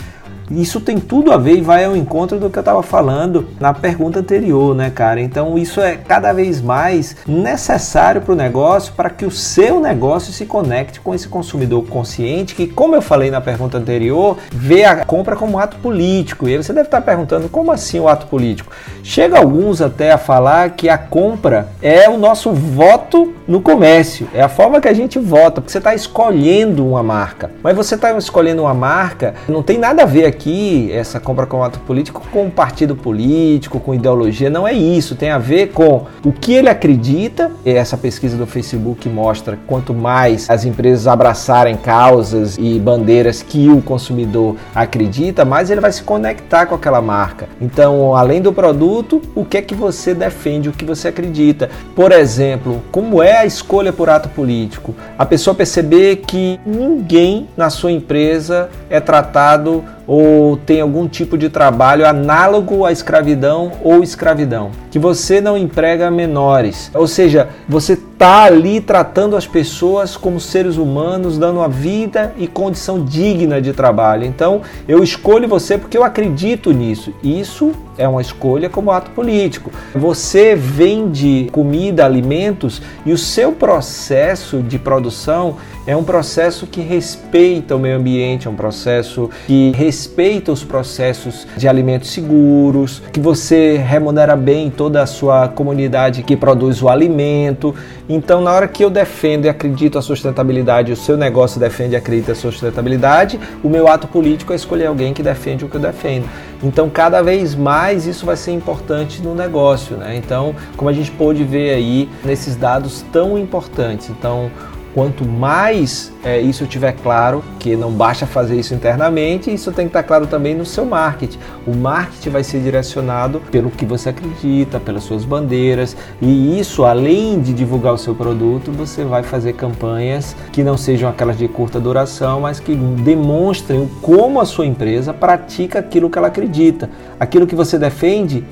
Isso 0.51 0.81
tem 0.81 0.99
tudo 0.99 1.33
a 1.33 1.37
ver 1.37 1.57
e 1.57 1.61
vai 1.61 1.85
ao 1.85 1.97
encontro 1.97 2.39
do 2.39 2.51
que 2.51 2.59
eu 2.59 2.61
estava 2.61 2.83
falando 2.83 3.49
na 3.59 3.73
pergunta 3.73 4.21
anterior, 4.21 4.75
né, 4.75 4.91
cara? 4.91 5.21
Então 5.21 5.57
isso 5.57 5.81
é 5.81 5.97
cada 5.97 6.33
vez 6.33 6.61
mais 6.61 7.17
necessário 7.27 8.21
para 8.21 8.33
o 8.33 8.37
negócio 8.37 8.93
para 8.95 9.11
que 9.11 9.25
o 9.25 9.31
seu 9.31 9.81
negócio 9.81 10.33
se 10.33 10.47
conecte 10.47 11.01
com 11.01 11.15
esse 11.15 11.29
consumidor 11.29 11.85
consciente 11.87 12.55
que, 12.55 12.67
como 12.67 12.95
eu 12.95 13.03
falei 13.03 13.31
na 13.31 13.41
pergunta 13.41 13.79
anterior, 13.79 14.37
vê 14.53 14.85
a 14.85 15.05
compra 15.05 15.37
como 15.37 15.59
ato 15.59 15.77
político. 15.79 16.49
E 16.49 16.57
você 16.57 16.73
deve 16.73 16.89
estar 16.89 17.01
perguntando 17.01 17.49
como 17.49 17.73
assim 17.73 17.99
o 17.99 18.09
ato 18.09 18.27
político? 18.27 18.73
Chega 19.03 19.39
alguns 19.39 19.81
até 19.81 20.13
a 20.13 20.19
falar 20.19 20.71
que 20.71 20.89
a 20.89 20.99
compra 20.99 21.69
é 21.83 22.09
o 22.09 22.19
nosso 22.19 22.53
voto 22.53 23.35
no 23.47 23.61
comércio, 23.61 24.29
é 24.33 24.41
a 24.41 24.49
forma 24.49 24.81
que 24.81 24.89
a 24.89 24.95
gente 24.95 25.19
vota, 25.19 25.61
porque 25.61 25.71
você 25.71 25.79
está 25.79 25.95
escolhendo 25.95 26.87
uma 26.87 27.03
marca. 27.03 27.51
Mas 27.63 27.77
você 27.77 27.95
está 27.95 28.17
escolhendo 28.17 28.63
uma 28.63 28.75
marca, 28.75 29.35
não 29.49 29.63
tem 29.63 29.79
nada 29.79 30.03
a 30.03 30.07
ver 30.07 30.27
aqui 30.35 30.91
essa 30.93 31.21
compra 31.21 31.47
com 31.47 31.63
ato 31.63 31.79
político 31.81 32.23
com 32.31 32.47
um 32.47 32.51
partido 32.51 32.97
político, 32.97 33.79
com 33.79 33.95
ideologia, 33.95 34.51
não 34.51 34.67
é 34.67 34.73
isso. 34.73 35.15
Tem 35.15 35.31
a 35.31 35.39
ver 35.39 35.69
com 35.69 36.07
o 36.25 36.33
que 36.33 36.53
ele 36.53 36.69
acredita. 36.69 37.51
Essa 37.65 37.97
pesquisa 37.97 38.37
do 38.37 38.47
Facebook 38.47 39.09
mostra 39.09 39.59
quanto 39.67 39.95
mais 39.95 40.51
as 40.51 40.65
empresas 40.65 41.07
abraçarem 41.07 41.77
causas 41.77 42.59
e 42.59 42.79
bandeiras 42.79 43.43
que 43.43 43.69
o 43.69 43.81
consumidor 43.81 44.57
acredita, 44.75 45.45
mais 45.45 45.71
ele 45.71 45.81
vai 45.81 45.93
se 45.93 46.03
conectar 46.03 46.67
com 46.67 46.75
aquela 46.75 47.01
marca. 47.01 47.49
Então, 47.61 48.17
além 48.17 48.43
do 48.43 48.53
produto, 48.53 49.23
o 49.35 49.45
que 49.45 49.59
é 49.59 49.63
que 49.63 49.75
você 49.75 50.13
defende, 50.15 50.69
o 50.69 50.73
que 50.73 50.85
você 50.85 51.09
acredita. 51.09 51.71
Por 51.95 52.11
exemplo, 52.11 52.83
como 52.91 53.23
é 53.23 53.39
a 53.39 53.47
escolha 53.47 53.93
por 53.93 54.11
ato 54.11 54.29
político? 54.29 54.95
A 55.17 55.25
pessoa 55.25 55.55
perceber 55.55 56.17
que 56.27 56.59
ninguém 56.67 57.49
na 57.57 57.71
sua 57.71 57.93
empresa 57.93 58.69
é 58.91 58.99
tratado 58.99 59.85
ou 60.07 60.57
tem 60.57 60.81
algum 60.81 61.09
tipo 61.09 61.37
de 61.39 61.49
trabalho 61.49 62.07
análogo 62.07 62.85
à 62.85 62.93
escravidão 62.93 63.73
ou 63.83 64.03
escravidão, 64.03 64.71
que 64.91 64.99
você 64.99 65.41
não 65.41 65.57
emprega 65.57 66.11
menores, 66.11 66.91
ou 66.95 67.07
seja, 67.07 67.49
você 67.69 67.97
tá 68.19 68.45
ali 68.45 68.81
tratando 68.81 69.37
as 69.37 69.47
pessoas 69.47 70.17
como 70.17 70.41
seres 70.41 70.77
humanos, 70.77 71.39
dando 71.39 71.59
uma 71.59 71.69
vida 71.69 72.33
e 72.37 72.47
condição 72.47 73.05
digna 73.05 73.61
de 73.61 73.73
trabalho. 73.73 74.25
Então, 74.25 74.63
eu 74.87 75.03
escolho 75.03 75.49
você 75.49 75.77
porque 75.77 75.97
eu 75.97 76.05
acredito 76.05 76.73
nisso. 76.73 77.13
Isso 77.23 77.73
é 77.99 78.09
uma 78.09 78.21
escolha 78.21 78.69
como 78.69 78.91
ato 78.91 79.11
político. 79.11 79.71
Você 79.95 80.55
vende 80.55 81.49
comida, 81.53 82.05
alimentos 82.05 82.83
e 83.05 83.13
o 83.13 83.19
seu 83.19 83.53
processo 83.53 84.63
de 84.63 84.79
produção 84.79 85.57
é 85.87 85.95
um 85.95 86.03
processo 86.03 86.67
que 86.67 86.81
respeita 86.81 87.77
o 87.77 87.79
meio 87.79 87.97
ambiente, 87.97 88.47
é 88.47 88.51
um 88.51 88.55
processo 88.55 89.29
que 89.47 89.71
respeita 89.73 90.51
os 90.51 90.65
processos 90.65 91.47
de 91.57 91.69
alimentos 91.69 92.11
seguros, 92.11 93.03
que 93.13 93.21
você 93.21 93.77
remunera 93.77 94.35
bem 94.35 94.71
toda 94.71 95.03
a 95.03 95.07
sua 95.07 95.47
comunidade 95.47 96.23
que 96.23 96.37
produz 96.37 96.83
o 96.83 96.89
alimento. 96.89 97.75
Então, 98.07 98.43
na 98.43 98.53
hora 98.53 98.69
que 98.69 98.85
eu 98.85 98.91
defendo 98.91 99.47
e 99.47 99.49
acredito 99.49 99.99
a 99.99 100.03
sustentabilidade, 100.03 100.93
o 100.93 100.97
seu 100.97 101.17
negócio 101.17 101.59
defende 101.59 101.95
e 101.95 101.97
acredita 101.97 102.33
a 102.33 102.35
sustentabilidade, 102.35 103.41
o 103.63 103.69
meu 103.69 103.89
ato 103.89 104.07
político 104.07 104.53
é 104.53 104.57
escolher 104.57 104.87
alguém 104.87 105.15
que 105.15 105.23
defende 105.23 105.65
o 105.65 105.69
que 105.71 105.77
eu 105.77 105.81
defendo. 105.81 106.29
Então, 106.63 106.91
cada 106.91 107.23
vez 107.23 107.55
mais 107.55 108.07
isso 108.07 108.27
vai 108.27 108.37
ser 108.37 108.53
importante 108.53 109.23
no 109.23 109.35
negócio, 109.35 109.97
né? 109.97 110.17
Então, 110.17 110.55
como 110.77 110.91
a 110.91 110.93
gente 110.93 111.11
pôde 111.11 111.45
ver 111.45 111.75
aí 111.75 112.09
nesses 112.23 112.57
dados 112.57 113.03
tão 113.11 113.39
importantes. 113.39 114.11
Então, 114.11 114.51
Quanto 114.95 115.27
mais 115.27 116.13
é, 116.23 116.41
isso 116.41 116.67
tiver 116.67 116.93
claro, 116.93 117.43
que 117.59 117.75
não 117.75 117.91
basta 117.91 118.27
fazer 118.27 118.57
isso 118.57 118.73
internamente, 118.75 119.53
isso 119.53 119.73
tem 119.73 119.87
que 119.87 119.91
estar 119.91 120.05
claro 120.05 120.29
também 120.29 120.55
no 120.55 120.65
seu 120.65 120.85
marketing. 120.85 121.39
O 121.67 121.75
marketing 121.75 122.31
vai 122.31 122.45
ser 122.45 122.61
direcionado 122.61 123.41
pelo 123.51 123.71
que 123.71 123.85
você 123.85 124.11
acredita, 124.11 124.79
pelas 124.79 125.03
suas 125.03 125.25
bandeiras, 125.25 125.97
e 126.23 126.61
isso, 126.61 126.85
além 126.85 127.41
de 127.41 127.53
divulgar 127.53 127.93
o 127.93 127.99
seu 127.99 128.15
produto, 128.15 128.71
você 128.71 129.05
vai 129.05 129.25
fazer 129.25 129.55
campanhas 129.55 130.37
que 130.53 130.63
não 130.63 130.77
sejam 130.77 131.11
aquelas 131.11 131.37
de 131.37 131.49
curta 131.49 131.81
duração, 131.81 132.43
mas 132.43 132.61
que 132.61 132.77
demonstrem 132.77 133.91
como 134.01 134.41
a 134.41 134.47
sua 134.47 134.65
empresa 134.65 135.13
pratica 135.13 135.81
aquilo 135.81 136.09
que 136.09 136.17
ela 136.17 136.29
acredita. 136.29 136.89
Aquilo 137.19 137.49
que 137.49 137.57
você 137.57 137.77
defende 137.79 138.45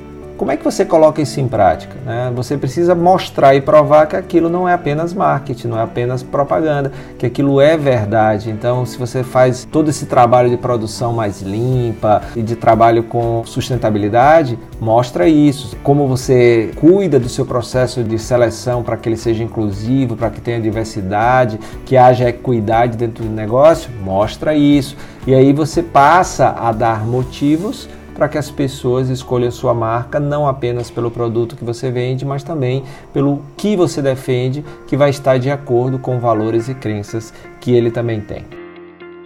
como 0.43 0.51
é 0.51 0.57
que 0.57 0.63
você 0.65 0.83
coloca 0.83 1.21
isso 1.21 1.39
em 1.39 1.47
prática? 1.47 1.95
Né? 2.05 2.29
Você 2.35 2.57
precisa 2.57 2.93
mostrar 2.93 3.55
e 3.55 3.61
provar 3.61 4.07
que 4.07 4.17
aquilo 4.17 4.49
não 4.49 4.67
é 4.67 4.73
apenas 4.73 5.13
marketing, 5.13 5.69
não 5.69 5.79
é 5.79 5.83
apenas 5.83 6.21
propaganda, 6.21 6.91
que 7.17 7.25
aquilo 7.25 7.61
é 7.61 7.77
verdade. 7.77 8.49
Então, 8.49 8.85
se 8.85 8.97
você 8.97 9.23
faz 9.23 9.63
todo 9.63 9.89
esse 9.89 10.05
trabalho 10.05 10.49
de 10.49 10.57
produção 10.57 11.13
mais 11.13 11.41
limpa 11.41 12.23
e 12.35 12.41
de 12.41 12.57
trabalho 12.57 13.03
com 13.03 13.43
sustentabilidade, 13.45 14.59
mostra 14.81 15.29
isso. 15.29 15.77
Como 15.81 16.09
você 16.09 16.71
cuida 16.75 17.17
do 17.17 17.29
seu 17.29 17.45
processo 17.45 18.03
de 18.03 18.19
seleção 18.19 18.83
para 18.83 18.97
que 18.97 19.07
ele 19.07 19.15
seja 19.15 19.45
inclusivo, 19.45 20.17
para 20.17 20.29
que 20.29 20.41
tenha 20.41 20.59
diversidade, 20.59 21.57
que 21.85 21.95
haja 21.95 22.27
equidade 22.27 22.97
dentro 22.97 23.23
do 23.23 23.31
negócio, 23.31 23.89
mostra 24.03 24.53
isso. 24.53 24.97
E 25.25 25.33
aí 25.33 25.53
você 25.53 25.81
passa 25.81 26.49
a 26.49 26.73
dar 26.73 27.05
motivos 27.05 27.87
para 28.13 28.27
que 28.27 28.37
as 28.37 28.49
pessoas 28.51 29.09
escolham 29.09 29.51
sua 29.51 29.73
marca 29.73 30.19
não 30.19 30.47
apenas 30.47 30.89
pelo 30.89 31.11
produto 31.11 31.55
que 31.55 31.63
você 31.63 31.91
vende, 31.91 32.25
mas 32.25 32.43
também 32.43 32.83
pelo 33.11 33.41
que 33.57 33.75
você 33.75 34.01
defende, 34.01 34.63
que 34.87 34.95
vai 34.95 35.09
estar 35.09 35.37
de 35.37 35.49
acordo 35.49 35.97
com 35.99 36.19
valores 36.19 36.69
e 36.69 36.73
crenças 36.73 37.33
que 37.59 37.73
ele 37.73 37.91
também 37.91 38.21
tem. 38.21 38.45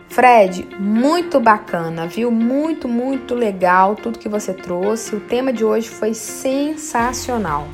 Fred, 0.10 0.68
muito 0.80 1.40
bacana, 1.40 2.08
viu? 2.08 2.32
Muito, 2.32 2.88
muito 2.88 3.36
legal 3.36 3.96
tudo 3.96 4.18
que 4.18 4.30
você 4.30 4.54
trouxe. 4.54 5.16
O 5.16 5.20
tema 5.20 5.54
de 5.54 5.64
hoje 5.64 5.90
foi 5.90 6.14
sensacional. 6.14 7.68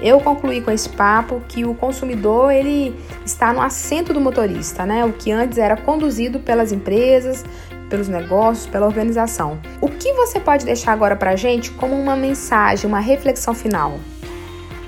Eu 0.00 0.18
concluí 0.18 0.60
com 0.60 0.70
esse 0.70 0.88
papo 0.88 1.40
que 1.48 1.64
o 1.64 1.74
consumidor 1.74 2.50
ele 2.52 2.92
está 3.24 3.52
no 3.52 3.60
assento 3.60 4.12
do 4.12 4.20
motorista, 4.20 4.84
né? 4.84 5.04
O 5.04 5.12
que 5.12 5.30
antes 5.30 5.58
era 5.58 5.76
conduzido 5.76 6.40
pelas 6.40 6.72
empresas, 6.72 7.44
pelos 7.92 8.08
negócios, 8.08 8.66
pela 8.66 8.86
organização. 8.86 9.58
O 9.78 9.86
que 9.86 10.14
você 10.14 10.40
pode 10.40 10.64
deixar 10.64 10.92
agora 10.94 11.14
para 11.14 11.32
a 11.32 11.36
gente 11.36 11.70
como 11.72 11.94
uma 11.94 12.16
mensagem, 12.16 12.86
uma 12.88 13.00
reflexão 13.00 13.52
final? 13.52 13.98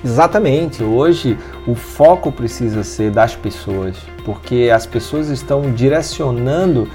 Exatamente. 0.03 0.83
Hoje 0.83 1.37
o 1.67 1.75
foco 1.75 2.33
precisa 2.33 2.83
ser 2.83 3.11
das 3.11 3.37
pessoas, 3.37 3.99
porque 4.25 4.71
as 4.75 4.87
pessoas 4.87 5.29
estão 5.29 5.71
direcionando 5.71 6.89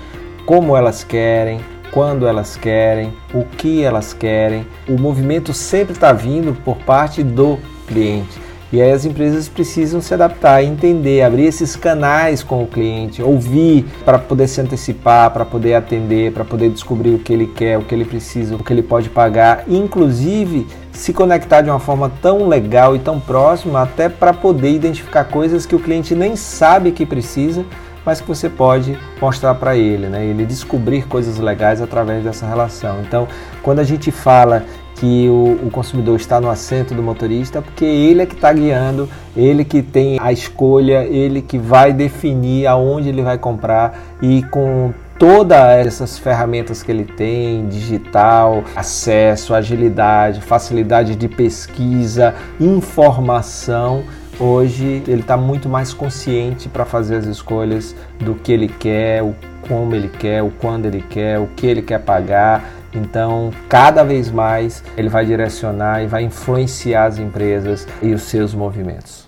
como 0.48 0.76
elas 0.76 1.04
querem, 1.04 1.62
quando 1.92 2.28
elas 2.28 2.58
querem, 2.58 3.14
o 3.32 3.44
que 3.46 3.84
elas 3.84 4.12
querem. 4.12 4.66
O 4.88 5.00
movimento 5.00 5.54
sempre 5.54 5.94
está 5.94 6.12
vindo 6.12 6.58
por 6.66 6.78
parte 6.78 7.22
do 7.22 7.60
cliente. 7.88 8.49
E 8.72 8.80
aí 8.80 8.92
as 8.92 9.04
empresas 9.04 9.50
precisam 9.50 10.00
se 10.00 10.14
adaptar, 10.14 10.64
entender, 10.64 11.24
abrir 11.24 11.46
esses 11.46 11.76
canais 11.76 12.44
com 12.44 12.64
o 12.64 12.68
cliente, 12.68 13.22
ouvir 13.22 13.84
para 14.06 14.20
poder 14.20 14.48
se 14.48 14.62
antecipar, 14.62 15.32
para 15.32 15.44
poder 15.44 15.74
atender, 15.74 16.32
para 16.32 16.46
poder 16.46 16.70
descobrir 16.70 17.16
o 17.16 17.20
que 17.20 17.34
ele 17.34 17.48
quer, 17.48 17.80
o 17.80 17.82
que 17.82 17.96
ele 17.96 18.06
precisa, 18.06 18.56
o 18.56 18.64
que 18.64 18.72
ele 18.72 18.84
pode 18.84 19.10
pagar, 19.10 19.64
inclusive 19.68 20.68
se 20.92 21.14
conectar 21.14 21.62
de 21.62 21.70
uma 21.70 21.80
forma 21.80 22.12
tão 22.22 22.48
legal 22.48 22.96
e 22.96 23.00
tão 23.00 23.20
próxima, 23.20 23.82
até 23.82 24.08
para 24.08 24.34
poder 24.34 24.72
identificar 24.72 25.24
coisas 25.24 25.66
que 25.66 25.76
o 25.76 25.80
cliente 25.80 26.14
nem 26.14 26.36
sabe 26.36 26.92
que 26.92 27.06
precisa, 27.06 27.66
mas 28.06 28.22
que 28.22 28.28
você 28.28 28.50
pode 28.50 28.98
mostrar 29.22 29.56
para 29.56 29.78
ele, 29.78 30.08
né? 30.08 30.26
Ele 30.26 30.46
descobrir 30.46 31.08
coisas 31.08 31.38
legais 31.38 31.82
através 31.82 32.24
dessa 32.24 32.46
relação. 32.46 33.02
Então, 33.02 33.28
quando 33.62 33.80
a 33.80 33.84
gente 33.84 34.12
fala 34.12 34.66
que 35.00 35.30
o, 35.30 35.68
o, 35.68 35.72
consumidor 35.72 36.18
está 36.18 36.42
no 36.42 36.50
assento 36.50 36.94
do 36.94 37.02
motorista, 37.02 37.62
porque 37.62 37.86
ele 37.86 38.22
é 38.22 38.26
que 38.26 38.36
está 38.36 38.52
guiando, 38.52 39.10
ele 39.36 39.64
que 39.64 39.82
tem 39.82 40.18
a 40.20 40.34
escolha, 40.34 41.06
ele 41.06 41.42
que 41.42 41.58
vai 41.58 41.94
definir 41.94 42.68
aonde 42.68 43.08
ele 43.08 43.22
vai 43.22 43.38
comprar. 43.38 43.98
E 44.22 44.44
com 44.44 44.94
todas 45.18 45.58
essas 45.58 46.20
ferramentas 46.20 46.84
que 46.84 46.92
ele 46.92 47.06
tem, 47.06 47.66
digital, 47.68 48.64
acesso, 48.76 49.54
agilidade, 49.54 50.42
facilidade 50.42 51.16
de 51.16 51.30
pesquisa, 51.30 52.36
informação, 52.60 54.04
hoje 54.38 55.02
ele 55.08 55.22
está 55.22 55.38
muito 55.38 55.70
mais 55.70 55.94
consciente 55.94 56.68
para 56.68 56.84
fazer 56.84 57.16
as 57.16 57.26
escolhas 57.26 57.96
do 58.20 58.36
que 58.36 58.52
ele 58.52 58.68
quer, 58.68 59.24
o 59.24 59.34
como 59.68 59.94
ele 59.96 60.10
quer, 60.10 60.42
o 60.42 60.50
quando 60.50 60.88
ele 60.88 61.02
quer, 61.02 61.40
o 61.40 61.48
que 61.48 61.68
ele 61.68 61.82
quer 61.82 62.00
pagar 62.00 62.79
então, 62.94 63.52
cada 63.68 64.04
vez 64.04 64.32
mais 64.32 64.84
ele 64.98 65.10
vai 65.10 65.26
direcionar 65.26 66.04
e 66.04 66.08
vai 66.08 66.24
influenciar 66.24 67.06
as 67.06 67.20
empresas 67.20 67.88
e 68.02 68.14
os 68.14 68.24
seus 68.24 68.54
movimentos. 68.54 69.28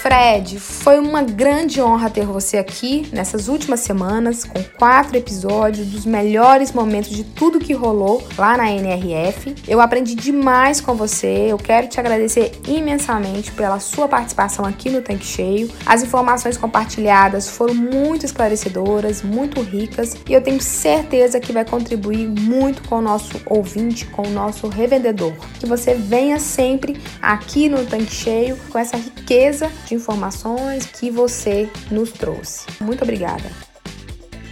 Fred, 0.00 0.58
foi 0.88 0.98
uma 0.98 1.22
grande 1.22 1.82
honra 1.82 2.08
ter 2.08 2.24
você 2.24 2.56
aqui 2.56 3.06
nessas 3.12 3.46
últimas 3.46 3.80
semanas 3.80 4.42
com 4.42 4.64
quatro 4.78 5.18
episódios 5.18 5.86
dos 5.88 6.06
melhores 6.06 6.72
momentos 6.72 7.10
de 7.10 7.24
tudo 7.24 7.58
que 7.58 7.74
rolou 7.74 8.26
lá 8.38 8.56
na 8.56 8.70
NRF. 8.70 9.54
Eu 9.68 9.82
aprendi 9.82 10.14
demais 10.14 10.80
com 10.80 10.94
você. 10.94 11.44
Eu 11.46 11.58
quero 11.58 11.88
te 11.88 12.00
agradecer 12.00 12.52
imensamente 12.66 13.52
pela 13.52 13.78
sua 13.80 14.08
participação 14.08 14.64
aqui 14.64 14.88
no 14.88 15.02
Tanque 15.02 15.26
Cheio. 15.26 15.70
As 15.84 16.02
informações 16.02 16.56
compartilhadas 16.56 17.50
foram 17.50 17.74
muito 17.74 18.24
esclarecedoras, 18.24 19.20
muito 19.20 19.60
ricas 19.60 20.16
e 20.26 20.32
eu 20.32 20.40
tenho 20.40 20.62
certeza 20.62 21.38
que 21.38 21.52
vai 21.52 21.66
contribuir 21.66 22.26
muito 22.26 22.80
com 22.88 22.96
o 22.96 23.02
nosso 23.02 23.38
ouvinte, 23.44 24.06
com 24.06 24.26
o 24.26 24.30
nosso 24.30 24.68
revendedor. 24.68 25.34
Que 25.60 25.66
você 25.66 25.92
venha 25.92 26.40
sempre 26.40 26.98
aqui 27.20 27.68
no 27.68 27.84
Tanque 27.84 28.10
Cheio 28.10 28.56
com 28.70 28.78
essa 28.78 28.96
riqueza 28.96 29.70
de 29.84 29.94
informações 29.94 30.77
que 30.86 31.10
você 31.10 31.68
nos 31.90 32.12
trouxe. 32.12 32.66
Muito 32.80 33.02
obrigada. 33.02 33.68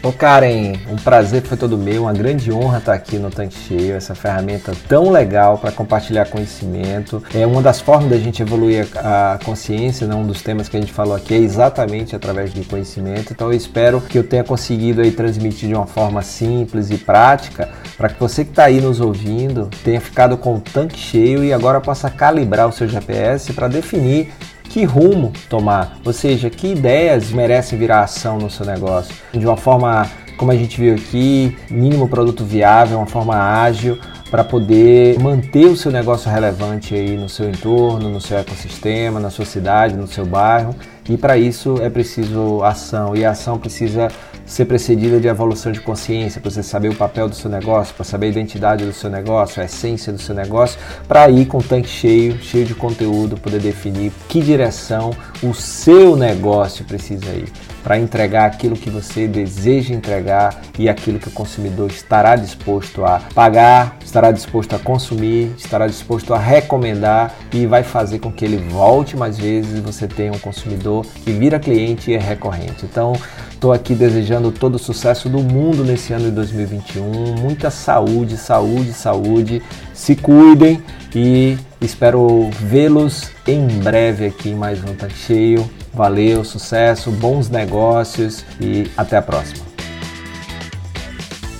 Ô 0.06 0.12
Karen, 0.12 0.74
um 0.88 0.94
prazer 0.94 1.42
foi 1.42 1.56
todo 1.56 1.76
meu, 1.76 2.02
uma 2.02 2.12
grande 2.12 2.52
honra 2.52 2.78
estar 2.78 2.92
aqui 2.92 3.18
no 3.18 3.28
Tanque 3.28 3.56
Cheio, 3.58 3.96
essa 3.96 4.14
ferramenta 4.14 4.72
tão 4.86 5.10
legal 5.10 5.58
para 5.58 5.72
compartilhar 5.72 6.26
conhecimento. 6.26 7.20
É 7.34 7.44
uma 7.44 7.60
das 7.60 7.80
formas 7.80 8.10
da 8.10 8.16
gente 8.16 8.40
evoluir 8.40 8.86
a 8.94 9.36
consciência, 9.44 10.06
né? 10.06 10.14
um 10.14 10.24
dos 10.24 10.42
temas 10.42 10.68
que 10.68 10.76
a 10.76 10.80
gente 10.80 10.92
falou 10.92 11.12
aqui 11.12 11.34
é 11.34 11.38
exatamente 11.38 12.14
através 12.14 12.52
do 12.52 12.64
conhecimento. 12.64 13.32
Então 13.32 13.48
eu 13.48 13.56
espero 13.56 14.00
que 14.00 14.16
eu 14.16 14.22
tenha 14.22 14.44
conseguido 14.44 15.00
aí 15.00 15.10
transmitir 15.10 15.68
de 15.70 15.74
uma 15.74 15.88
forma 15.88 16.22
simples 16.22 16.88
e 16.92 16.98
prática 16.98 17.68
para 17.96 18.08
que 18.08 18.20
você 18.20 18.44
que 18.44 18.50
está 18.50 18.66
aí 18.66 18.80
nos 18.80 19.00
ouvindo 19.00 19.68
tenha 19.82 20.00
ficado 20.00 20.36
com 20.36 20.54
o 20.54 20.60
tanque 20.60 20.96
cheio 20.96 21.42
e 21.42 21.52
agora 21.52 21.80
possa 21.80 22.08
calibrar 22.08 22.68
o 22.68 22.72
seu 22.72 22.86
GPS 22.86 23.52
para 23.52 23.66
definir 23.66 24.32
que 24.68 24.84
rumo 24.84 25.32
tomar, 25.48 25.98
ou 26.04 26.12
seja, 26.12 26.50
que 26.50 26.72
ideias 26.72 27.30
merecem 27.30 27.78
virar 27.78 28.02
ação 28.02 28.38
no 28.38 28.50
seu 28.50 28.66
negócio, 28.66 29.14
de 29.32 29.46
uma 29.46 29.56
forma 29.56 30.08
como 30.36 30.52
a 30.52 30.56
gente 30.56 30.78
viu 30.78 30.94
aqui, 30.94 31.56
mínimo 31.70 32.08
produto 32.08 32.44
viável, 32.44 32.98
uma 32.98 33.06
forma 33.06 33.34
ágil 33.34 33.98
para 34.30 34.44
poder 34.44 35.18
manter 35.18 35.66
o 35.66 35.76
seu 35.76 35.90
negócio 35.90 36.30
relevante 36.30 36.94
aí 36.94 37.16
no 37.16 37.28
seu 37.28 37.48
entorno, 37.48 38.10
no 38.10 38.20
seu 38.20 38.38
ecossistema, 38.38 39.20
na 39.20 39.30
sua 39.30 39.44
cidade, 39.44 39.96
no 39.96 40.06
seu 40.06 40.26
bairro. 40.26 40.74
E 41.08 41.16
para 41.16 41.38
isso 41.38 41.76
é 41.80 41.88
preciso 41.88 42.62
ação. 42.62 43.14
E 43.14 43.24
a 43.24 43.30
ação 43.30 43.58
precisa 43.58 44.08
ser 44.46 44.64
precedida 44.64 45.20
de 45.20 45.28
evolução 45.28 45.72
de 45.72 45.80
consciência, 45.80 46.40
para 46.40 46.50
você 46.50 46.62
saber 46.62 46.88
o 46.88 46.94
papel 46.94 47.28
do 47.28 47.34
seu 47.34 47.50
negócio, 47.50 47.94
para 47.94 48.04
saber 48.04 48.26
a 48.26 48.30
identidade 48.30 48.84
do 48.84 48.92
seu 48.92 49.10
negócio, 49.10 49.60
a 49.60 49.64
essência 49.64 50.12
do 50.12 50.20
seu 50.20 50.34
negócio, 50.34 50.78
para 51.08 51.28
ir 51.28 51.46
com 51.46 51.58
o 51.58 51.62
tanque 51.62 51.88
cheio, 51.88 52.38
cheio 52.40 52.64
de 52.64 52.74
conteúdo, 52.74 53.36
poder 53.36 53.60
definir 53.60 54.12
que 54.28 54.40
direção 54.40 55.10
o 55.42 55.52
seu 55.52 56.16
negócio 56.16 56.84
precisa 56.84 57.26
ir 57.32 57.52
para 57.86 58.00
entregar 58.00 58.46
aquilo 58.46 58.74
que 58.74 58.90
você 58.90 59.28
deseja 59.28 59.94
entregar 59.94 60.60
e 60.76 60.88
aquilo 60.88 61.20
que 61.20 61.28
o 61.28 61.30
consumidor 61.30 61.88
estará 61.88 62.34
disposto 62.34 63.04
a 63.04 63.20
pagar, 63.32 63.96
estará 64.04 64.32
disposto 64.32 64.74
a 64.74 64.78
consumir, 64.80 65.52
estará 65.56 65.86
disposto 65.86 66.34
a 66.34 66.38
recomendar 66.38 67.32
e 67.52 67.64
vai 67.64 67.84
fazer 67.84 68.18
com 68.18 68.32
que 68.32 68.44
ele 68.44 68.56
volte 68.56 69.16
mais 69.16 69.38
vezes 69.38 69.78
e 69.78 69.80
você 69.80 70.08
tenha 70.08 70.32
um 70.32 70.38
consumidor 70.40 71.06
que 71.24 71.30
vira 71.30 71.60
cliente 71.60 72.10
e 72.10 72.14
é 72.14 72.18
recorrente. 72.18 72.84
Então, 72.84 73.12
estou 73.56 73.72
aqui 73.72 73.94
desejando 73.94 74.52
todo 74.52 74.74
o 74.74 74.78
sucesso 74.78 75.28
do 75.30 75.38
mundo 75.38 75.82
nesse 75.82 76.12
ano 76.12 76.26
de 76.26 76.30
2021, 76.32 77.36
muita 77.40 77.70
saúde, 77.70 78.36
saúde, 78.36 78.92
saúde. 78.92 79.62
Se 79.94 80.14
cuidem 80.14 80.82
e 81.14 81.56
espero 81.80 82.50
vê-los 82.52 83.30
em 83.46 83.66
breve 83.66 84.26
aqui 84.26 84.50
em 84.50 84.54
mais 84.54 84.84
um 84.84 84.94
Tá 84.94 85.08
Cheio. 85.08 85.68
Valeu, 85.92 86.44
sucesso, 86.44 87.10
bons 87.10 87.48
negócios 87.48 88.44
e 88.60 88.90
até 88.94 89.16
a 89.16 89.22
próxima. 89.22 89.64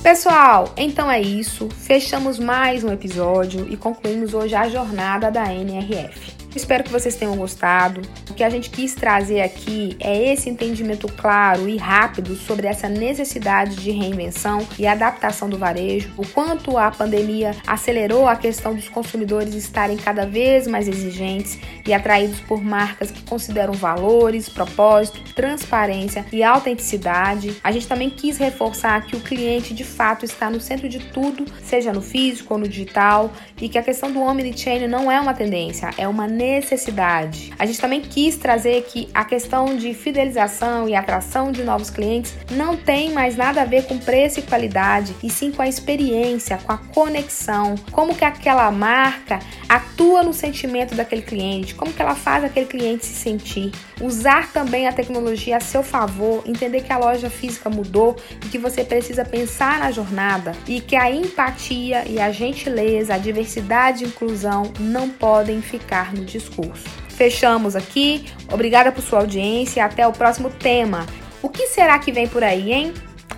Pessoal, 0.03 0.73
então 0.77 1.11
é 1.11 1.21
isso. 1.21 1.69
Fechamos 1.71 2.39
mais 2.39 2.85
um 2.85 2.93
episódio 2.93 3.67
e 3.69 3.77
concluímos 3.77 4.35
hoje 4.35 4.55
a 4.55 4.69
jornada 4.69 5.31
da 5.31 5.53
NRF. 5.53 6.36
Espero 6.57 6.83
que 6.83 6.91
vocês 6.91 7.15
tenham 7.15 7.37
gostado. 7.37 8.01
O 8.31 8.35
que 8.35 8.43
a 8.43 8.49
gente 8.49 8.71
quis 8.71 8.95
trazer 8.95 9.43
aqui 9.43 9.95
é 10.01 10.33
esse 10.33 10.49
entendimento 10.49 11.07
claro 11.07 11.69
e 11.69 11.77
rápido 11.77 12.35
sobre 12.35 12.67
essa 12.67 12.89
necessidade 12.89 13.77
de 13.77 13.91
reinvenção 13.91 14.67
e 14.79 14.87
adaptação 14.87 15.51
do 15.51 15.59
varejo, 15.59 16.11
o 16.17 16.27
quanto 16.27 16.79
a 16.79 16.91
pandemia 16.91 17.55
acelerou 17.67 18.27
a 18.27 18.37
questão 18.37 18.75
dos 18.75 18.89
consumidores 18.89 19.55
estarem 19.55 19.99
cada 19.99 20.25
vez 20.25 20.67
mais 20.67 20.89
exigentes 20.89 21.59
e 21.87 21.93
atraídos 21.93 22.41
por 22.41 22.65
marcas 22.65 23.11
que 23.11 23.23
consideram 23.23 23.75
valores, 23.75 24.49
propósito, 24.49 25.21
transparência 25.35 26.25
e 26.33 26.43
autenticidade. 26.43 27.59
A 27.63 27.71
gente 27.71 27.87
também 27.87 28.09
quis 28.09 28.39
reforçar 28.39 29.05
que 29.05 29.15
o 29.15 29.21
cliente 29.21 29.75
de 29.75 29.85
fato 29.85 30.25
está 30.25 30.49
no 30.49 30.61
centro 30.61 30.89
de 30.89 31.01
tudo, 31.01 31.45
seja 31.63 31.93
no 31.93 32.01
físico 32.01 32.55
ou 32.55 32.61
no 32.61 32.67
digital, 32.67 33.31
e 33.61 33.69
que 33.69 33.77
a 33.77 33.83
questão 33.83 34.11
do 34.11 34.21
omnichannel 34.21 34.89
não 34.89 35.13
é 35.13 35.21
uma 35.21 35.35
tendência, 35.35 35.91
é 35.99 36.09
uma 36.09 36.27
necessidade 36.27 36.46
necessidade. 36.55 37.53
A 37.59 37.67
gente 37.67 37.81
também 37.81 38.01
quis 38.01 38.37
trazer 38.37 38.83
que 38.85 39.09
a 39.13 39.25
questão 39.25 39.77
de 39.77 39.93
fidelização 39.95 40.89
e 40.89 40.95
atração 40.95 41.51
de 41.51 41.63
novos 41.63 41.91
clientes 41.91 42.35
não 42.53 42.77
tem 42.77 43.13
mais 43.13 43.37
nada 43.37 43.63
a 43.63 43.65
ver 43.65 43.87
com 43.87 43.99
preço 43.99 44.41
e 44.41 44.43
qualidade, 44.43 45.15
e 45.23 45.31
sim 45.31 45.51
com 45.51 45.63
a 45.63 45.69
experiência, 45.69 46.59
com 46.59 46.73
a 46.73 46.79
conexão, 46.79 47.75
como 47.91 48.15
que 48.15 48.25
aquela 48.25 48.71
marca 48.71 49.41
atua 49.69 50.23
no 50.23 50.33
sentimento 50.33 50.95
daquele 50.95 51.23
cliente, 51.23 51.75
como 51.75 51.93
que 51.93 52.01
ela 52.01 52.15
faz 52.15 52.45
aquele 52.45 52.67
cliente 52.67 53.05
se 53.05 53.15
sentir. 53.15 53.73
Usar 54.01 54.53
também 54.53 54.87
a 54.87 54.93
tecnologia 54.93 55.57
a 55.57 55.61
seu 55.61 55.83
favor, 55.83 56.43
entender 56.47 56.83
que 56.83 56.93
a 56.93 56.99
loja 56.99 57.31
física 57.31 57.71
mudou 57.71 58.17
e 58.45 58.49
que 58.49 58.59
você 58.59 58.85
precisa 58.85 59.25
pensar 59.25 59.79
na 59.79 59.91
jornada 59.91 60.53
e 60.69 60.81
que 60.81 60.95
a 60.95 61.11
empatia 61.11 62.05
e 62.07 62.21
a 62.21 62.31
gentileza, 62.31 63.15
a 63.15 63.19
diversidade 63.19 64.05
e 64.05 64.07
inclusão 64.07 64.73
não 64.79 65.09
podem 65.09 65.63
ficar 65.63 66.13
no 66.13 66.25
discurso. 66.27 66.85
Fechamos 67.09 67.75
aqui. 67.75 68.27
Obrigada 68.53 68.93
por 68.93 69.03
sua 69.03 69.21
audiência. 69.21 69.85
Até 69.85 70.07
o 70.07 70.13
próximo 70.13 70.51
tema. 70.51 71.07
O 71.43 71.49
que 71.49 71.67
será 71.69 71.99
que 71.99 72.13
vem 72.13 72.27
por 72.27 72.45
aí, 72.45 72.73
hein? 72.73 72.93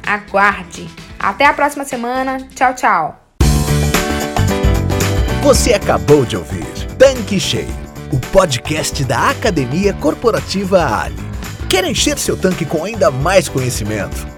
Aguarde. 0.05 0.89
Até 1.19 1.45
a 1.47 1.53
próxima 1.53 1.85
semana. 1.85 2.39
Tchau, 2.55 2.75
tchau. 2.75 3.25
Você 5.43 5.73
acabou 5.73 6.25
de 6.25 6.37
ouvir 6.37 6.67
Tanque 6.99 7.39
Cheio, 7.39 7.69
o 8.13 8.19
podcast 8.33 9.05
da 9.05 9.31
Academia 9.31 9.93
Corporativa 9.93 11.03
Ali. 11.03 11.17
Quer 11.69 11.85
encher 11.85 12.19
seu 12.19 12.37
tanque 12.37 12.65
com 12.65 12.85
ainda 12.85 13.11
mais 13.11 13.49
conhecimento? 13.49 14.38